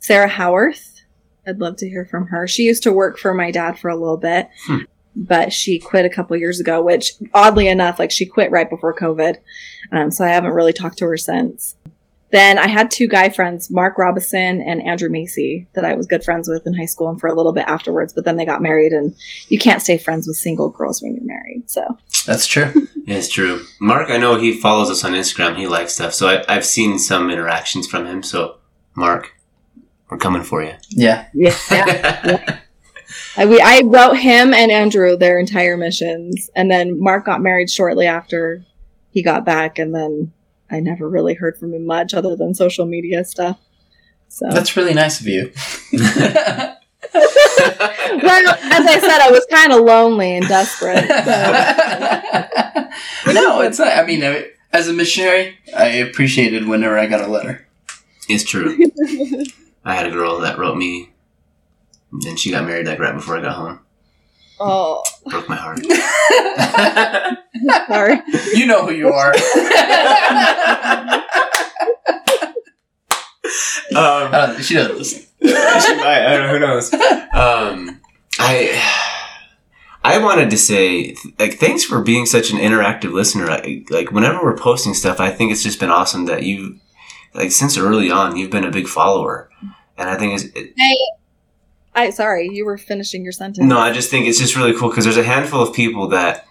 [0.00, 0.97] Sarah Howarth.
[1.48, 2.46] I'd love to hear from her.
[2.46, 4.78] She used to work for my dad for a little bit, Hmm.
[5.16, 8.94] but she quit a couple years ago, which oddly enough, like she quit right before
[8.94, 9.36] COVID.
[9.92, 11.74] Um, so I haven't really talked to her since.
[12.30, 16.22] Then I had two guy friends, Mark Robinson and Andrew Macy, that I was good
[16.22, 18.60] friends with in high school and for a little bit afterwards, but then they got
[18.60, 19.14] married and
[19.48, 21.62] you can't stay friends with single girls when you're married.
[21.70, 21.96] So
[22.26, 22.72] That's true.
[23.10, 23.64] It's true.
[23.80, 25.56] Mark, I know he follows us on Instagram.
[25.56, 26.12] He likes stuff.
[26.12, 28.22] So I, I've seen some interactions from him.
[28.22, 28.56] So,
[28.94, 29.32] Mark,
[30.10, 30.74] we're coming for you.
[30.90, 31.28] Yeah.
[31.34, 32.60] yeah.
[33.36, 37.70] I, we, I wrote him and Andrew their entire missions, and then Mark got married
[37.70, 38.64] shortly after
[39.10, 40.32] he got back, and then
[40.70, 43.58] I never really heard from him much other than social media stuff.
[44.28, 45.52] So, That's really nice of you.
[45.92, 46.76] well,
[47.14, 51.08] as I said, I was kind of lonely and desperate.
[53.24, 53.32] So.
[53.32, 53.96] no, it's not.
[53.96, 54.22] I mean,
[54.72, 57.66] as a missionary, I appreciated whenever I got a letter.
[58.28, 58.76] It's true.
[59.88, 61.10] I had a girl that wrote me,
[62.12, 63.80] and she got married like right before I got home.
[64.60, 65.80] oh, Broke my heart.
[67.88, 68.20] sorry.
[68.54, 69.34] you know who you are.
[73.94, 75.22] um, Uh, she doesn't listen.
[75.40, 75.52] she
[75.96, 76.26] might.
[76.26, 76.52] I don't know.
[76.52, 76.92] Who knows?
[76.92, 78.00] Um,
[78.38, 78.82] I
[80.04, 83.50] I wanted to say like thanks for being such an interactive listener.
[83.50, 86.78] I, like whenever we're posting stuff, I think it's just been awesome that you
[87.34, 89.47] like since early on you've been a big follower,
[89.98, 90.44] and I think it's.
[90.56, 90.72] It,
[91.94, 93.66] I sorry, you were finishing your sentence.
[93.66, 96.44] no, I just think it's just really cool because there's a handful of people that.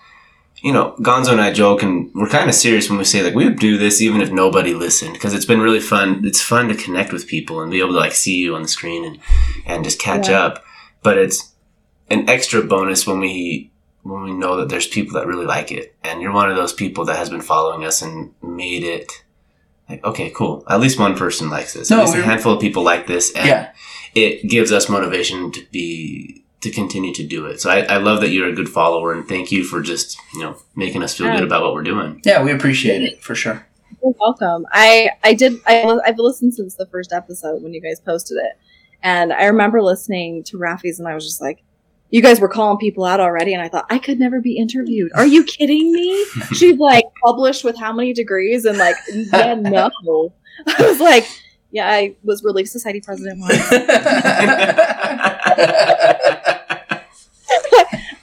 [0.64, 3.36] You know, Gonzo and I joke, and we're kind of serious when we say like
[3.36, 6.24] we would do this even if nobody listened, because it's been really fun.
[6.26, 8.68] It's fun to connect with people and be able to like see you on the
[8.68, 9.20] screen and
[9.68, 10.39] and just catch Yeah.
[10.45, 10.64] up.
[11.04, 11.54] But it's
[12.10, 13.72] an extra bonus when we
[14.02, 16.74] when we know that there's people that really like it, and you're one of those
[16.74, 19.12] people that has been following us and made it.
[19.89, 20.63] Like, okay, cool.
[20.69, 21.89] At least one person likes this.
[21.89, 23.71] No, At least a handful of people like this, and Yeah.
[24.15, 27.61] it gives us motivation to be to continue to do it.
[27.61, 30.41] So I, I love that you're a good follower, and thank you for just you
[30.41, 31.35] know making us feel Yeah.
[31.38, 32.21] good about what we're doing.
[32.25, 33.65] Yeah, we appreciate it for sure.
[34.03, 34.65] You're welcome.
[34.71, 35.53] I I did.
[35.65, 38.57] I, I've listened since the first episode when you guys posted it,
[39.03, 41.63] and I remember listening to Rafi's, and I was just like,
[42.10, 45.12] "You guys were calling people out already," and I thought I could never be interviewed.
[45.16, 46.26] Are you kidding me?
[46.53, 49.89] She's like published with how many degrees, and like, yeah, no.
[50.68, 51.28] I was like,
[51.72, 53.53] yeah, I was Relief Society president once.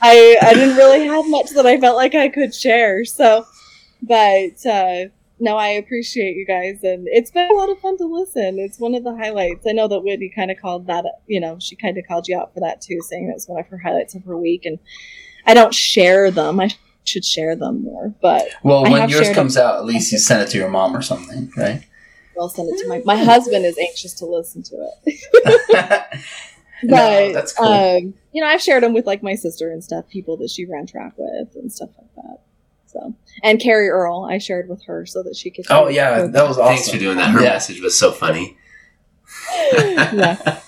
[0.06, 3.04] I I didn't really have much that I felt like I could share.
[3.04, 3.46] So,
[4.02, 5.06] but uh,
[5.44, 8.58] no, I appreciate you guys, and it's been a lot of fun to listen.
[8.58, 9.66] It's one of the highlights.
[9.66, 11.04] I know that Whitney kind of called that.
[11.26, 13.60] You know, she kind of called you out for that too, saying it was one
[13.60, 14.64] of her highlights of her week.
[14.64, 14.78] And
[15.46, 16.58] I don't share them.
[16.60, 16.70] I
[17.04, 20.48] should share them more, but well, when yours comes out, at least you send it
[20.50, 21.84] to your mom or something, right?
[22.40, 23.64] I'll send it to my my husband.
[23.64, 26.20] Is anxious to listen to it.
[26.82, 27.66] No, but that's cool.
[27.66, 30.66] um, you know, I've shared them with like my sister and stuff, people that she
[30.66, 32.38] ran track with and stuff like that.
[32.94, 33.12] So,
[33.42, 35.66] and Carrie Earl, I shared with her so that she could.
[35.68, 36.74] oh yeah, that was awesome.
[36.76, 37.30] Thanks for doing that.
[37.30, 37.50] Her Yeah.
[37.54, 38.56] message was so funny.
[39.74, 40.60] yeah.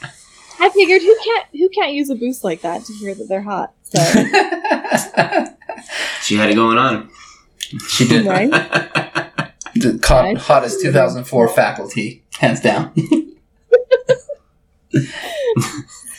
[0.58, 3.42] I figured who can't who can't use a boost like that to hear that they're
[3.42, 3.72] hot.
[3.84, 3.98] So
[6.22, 7.08] She had it going on.
[7.88, 8.50] she did right.
[9.76, 10.36] the co- Right.
[10.38, 12.92] hottest 2004 faculty, hands down.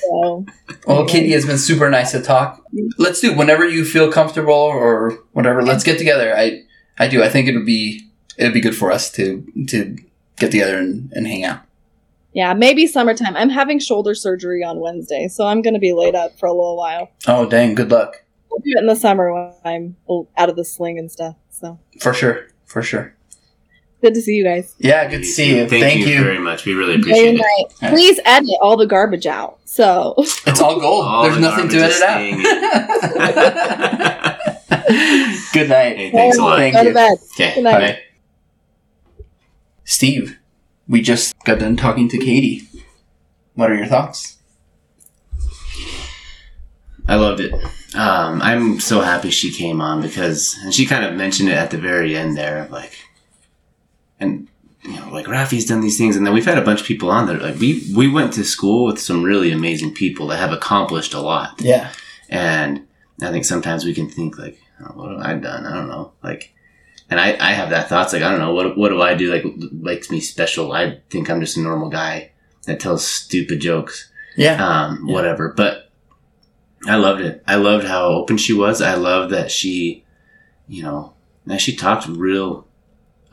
[0.10, 0.46] So
[0.90, 2.64] Oh, well, Katie has been super nice to talk.
[2.98, 5.62] Let's do whenever you feel comfortable or whatever.
[5.62, 6.36] Let's get together.
[6.36, 6.64] I
[6.98, 7.22] I do.
[7.24, 8.08] I think it would be
[8.38, 9.98] it would be good for us to to
[10.38, 11.62] get together and, and hang out.
[12.34, 13.36] yeah, maybe summertime.
[13.36, 16.54] I'm having shoulder surgery on Wednesday, so I'm going to be laid up for a
[16.54, 17.10] little while.
[17.28, 17.76] Oh dang!
[17.76, 19.98] Good luck I'll do it in the summer when I'm
[20.38, 21.36] out of the sling and stuff.
[21.52, 22.48] So for sure.
[22.66, 23.14] For sure.
[24.02, 24.74] Good to see you guys.
[24.80, 25.68] Yeah, good to see you.
[25.68, 26.24] Thank, Thank, you, you.
[26.24, 26.66] very much.
[26.66, 27.42] We really Good appreciate it.
[27.82, 27.92] night.
[27.92, 29.60] Please edit all the garbage out.
[29.66, 31.06] So It's all gold.
[31.06, 34.40] All There's the nothing to garbage edit is out.
[35.54, 35.98] good night.
[35.98, 36.58] Hey, thanks a lot.
[36.58, 36.88] Thank go you.
[36.90, 37.18] to bed.
[37.36, 37.80] Okay, Good night.
[37.80, 38.00] bye.
[39.84, 40.38] Steve,
[40.88, 42.68] we just got done talking to Katie.
[43.56, 44.38] What are your thoughts?
[47.08, 47.54] I loved it.
[47.96, 51.72] Um, I'm so happy she came on because, and she kind of mentioned it at
[51.72, 52.92] the very end there, like,
[54.20, 54.48] and
[54.84, 57.10] you know, like Rafi's done these things, and then we've had a bunch of people
[57.12, 57.38] on there.
[57.40, 61.20] Like we we went to school with some really amazing people that have accomplished a
[61.20, 61.92] lot, Yeah.
[62.30, 62.86] and
[63.22, 65.66] I think sometimes we can think like, oh, what have I done?
[65.66, 66.54] I don't know, like.
[67.10, 69.32] And I, I have that thoughts like I don't know what what do I do
[69.32, 72.32] like makes me special I think I'm just a normal guy
[72.66, 74.56] that tells stupid jokes Yeah.
[74.62, 75.14] um, Yeah.
[75.14, 75.54] whatever.
[75.56, 75.90] But
[76.86, 77.42] I loved it.
[77.48, 78.82] I loved how open she was.
[78.82, 80.04] I loved that she,
[80.68, 81.14] you know,
[81.46, 82.67] that she talked real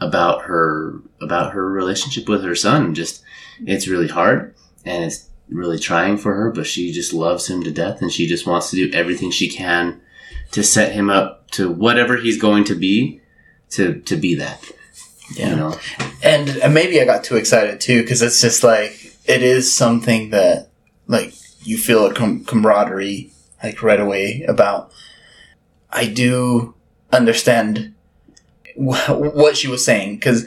[0.00, 2.94] about her about her relationship with her son.
[2.94, 3.68] Just mm-hmm.
[3.68, 4.54] it's really hard
[4.84, 8.26] and it's really trying for her, but she just loves him to death and she
[8.26, 10.00] just wants to do everything she can
[10.52, 13.20] to set him up to whatever he's going to be
[13.70, 14.70] to to be that.
[15.36, 15.50] Yeah.
[15.50, 15.78] You know?
[16.22, 20.30] and and maybe I got too excited too because it's just like it is something
[20.30, 20.68] that
[21.06, 24.92] like you feel a com- camaraderie like right away about.
[25.90, 26.74] I do
[27.12, 27.93] understand wh-
[29.09, 30.46] what she was saying because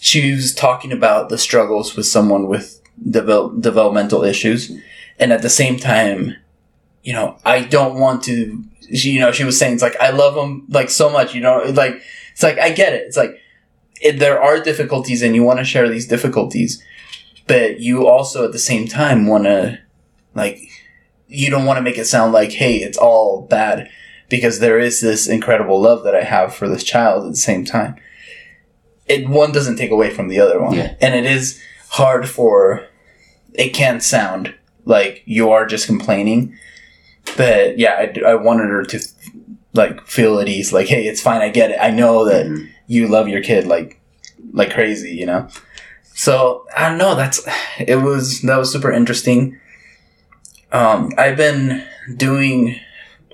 [0.00, 4.70] she was talking about the struggles with someone with devel- developmental issues,
[5.18, 6.36] and at the same time,
[7.02, 8.64] you know, I don't want to.
[8.94, 11.34] She, you know, she was saying it's like I love him like so much.
[11.34, 12.00] You know, like
[12.32, 13.02] it's like I get it.
[13.06, 13.40] It's like
[14.00, 16.82] it, there are difficulties and you want to share these difficulties,
[17.46, 19.78] but you also at the same time want to,
[20.34, 20.60] like,
[21.26, 23.90] you don't want to make it sound like, hey, it's all bad
[24.28, 27.64] because there is this incredible love that I have for this child at the same
[27.64, 27.96] time.
[29.06, 30.94] It one doesn't take away from the other one, Yeah.
[31.00, 31.60] and it is
[31.90, 32.84] hard for.
[33.54, 36.56] It can sound like you are just complaining,
[37.36, 37.94] but yeah,
[38.24, 39.00] I, I wanted her to
[39.74, 42.68] like feel at ease, like, hey, it's fine, I get it, I know that Mhm.
[42.86, 44.00] you love your kid like
[44.52, 45.48] like crazy, you know.
[46.14, 47.14] So I don't know.
[47.14, 47.40] That's
[47.78, 49.58] it was that was super interesting.
[50.72, 51.84] Um, I've been
[52.16, 52.78] doing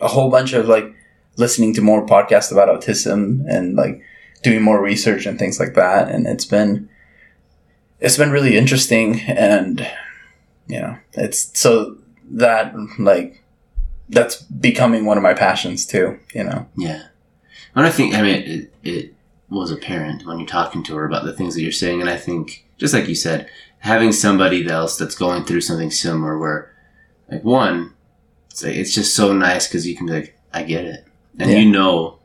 [0.00, 0.94] a whole bunch of like
[1.36, 4.02] listening to more podcasts about autism and like
[4.42, 6.88] doing more research and things like that, and it's been
[8.00, 9.90] it's been really interesting and
[10.66, 11.96] you know it's so
[12.30, 13.42] that like
[14.08, 16.18] that's becoming one of my passions too.
[16.34, 16.66] You know.
[16.76, 17.04] Yeah.
[17.74, 19.14] And I think, I mean, it, it
[19.48, 22.00] was apparent when you're talking to her about the things that you're saying.
[22.00, 23.48] And I think, just like you said,
[23.78, 26.72] having somebody else that's going through something similar where,
[27.30, 27.93] like, one,
[28.54, 31.04] it's, like, it's just so nice because you can be like, I get it.
[31.40, 31.58] And Yeah.
[31.58, 32.18] you know,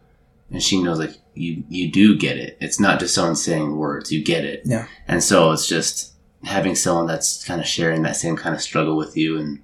[0.51, 2.55] and she knows, like, you, you do get it.
[2.61, 4.61] It's not just someone saying words, you get it.
[4.63, 4.85] Yeah.
[5.07, 6.11] And so it's just
[6.43, 9.39] having someone that's kind of sharing that same kind of struggle with you.
[9.39, 9.63] And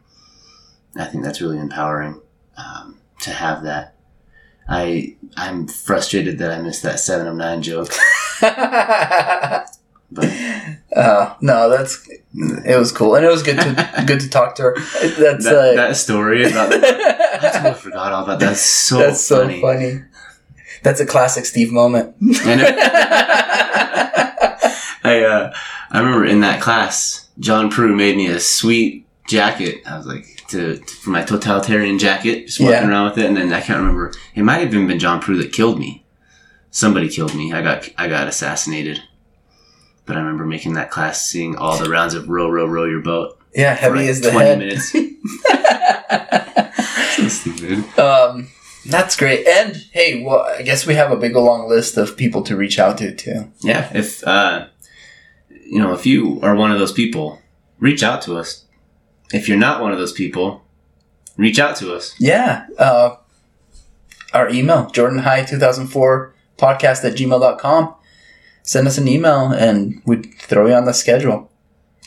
[0.97, 2.19] I think that's really empowering
[2.57, 3.93] um, to have that.
[4.67, 7.91] I I'm frustrated that I missed that seven of nine joke,
[10.11, 10.29] but
[10.95, 12.07] uh, no, that's
[12.65, 14.75] it was cool and it was good to good to talk to her.
[14.75, 18.45] That's that, uh, that story about I totally forgot all about that.
[18.47, 19.61] That's so that's so funny.
[19.61, 20.01] funny.
[20.83, 22.15] That's a classic Steve moment.
[22.21, 22.61] And
[25.03, 25.53] I uh,
[25.91, 29.81] I remember in that class, John Prue made me a sweet jacket.
[29.87, 32.87] I was like to, to for my totalitarian jacket, just walking Yeah.
[32.89, 34.11] around with it, and then I can't remember.
[34.35, 36.03] It might have even been John Prue that killed me.
[36.71, 37.53] Somebody killed me.
[37.53, 39.01] I got I got assassinated.
[40.05, 43.01] But I remember making that class, seeing all the rounds of row, row, row your
[43.01, 43.39] boat.
[43.55, 44.59] yeah, heavy like is the 20 head.
[44.59, 44.95] minutes.
[47.15, 47.97] So stupid.
[47.97, 48.49] um,
[48.85, 49.47] that's great.
[49.47, 52.77] And hey, well, I guess we have a big long list of people to reach
[52.77, 53.49] out to too.
[53.61, 54.67] Yeah, if uh,
[55.49, 57.39] you know, if you are one of those people,
[57.79, 58.65] reach out to us.
[59.33, 60.63] If you're not one of those people,
[61.37, 62.13] reach out to us.
[62.19, 62.67] Yeah.
[62.77, 63.15] Uh,
[64.33, 67.95] our email, jordanhigh2004 podcast at gmail.com.
[68.65, 71.49] Send us an email and we'd throw you on the schedule.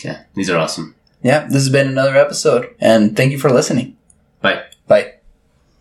[0.04, 0.94] Yeah, these are awesome.
[1.22, 3.96] Yeah, this has been another episode, and thank you for listening.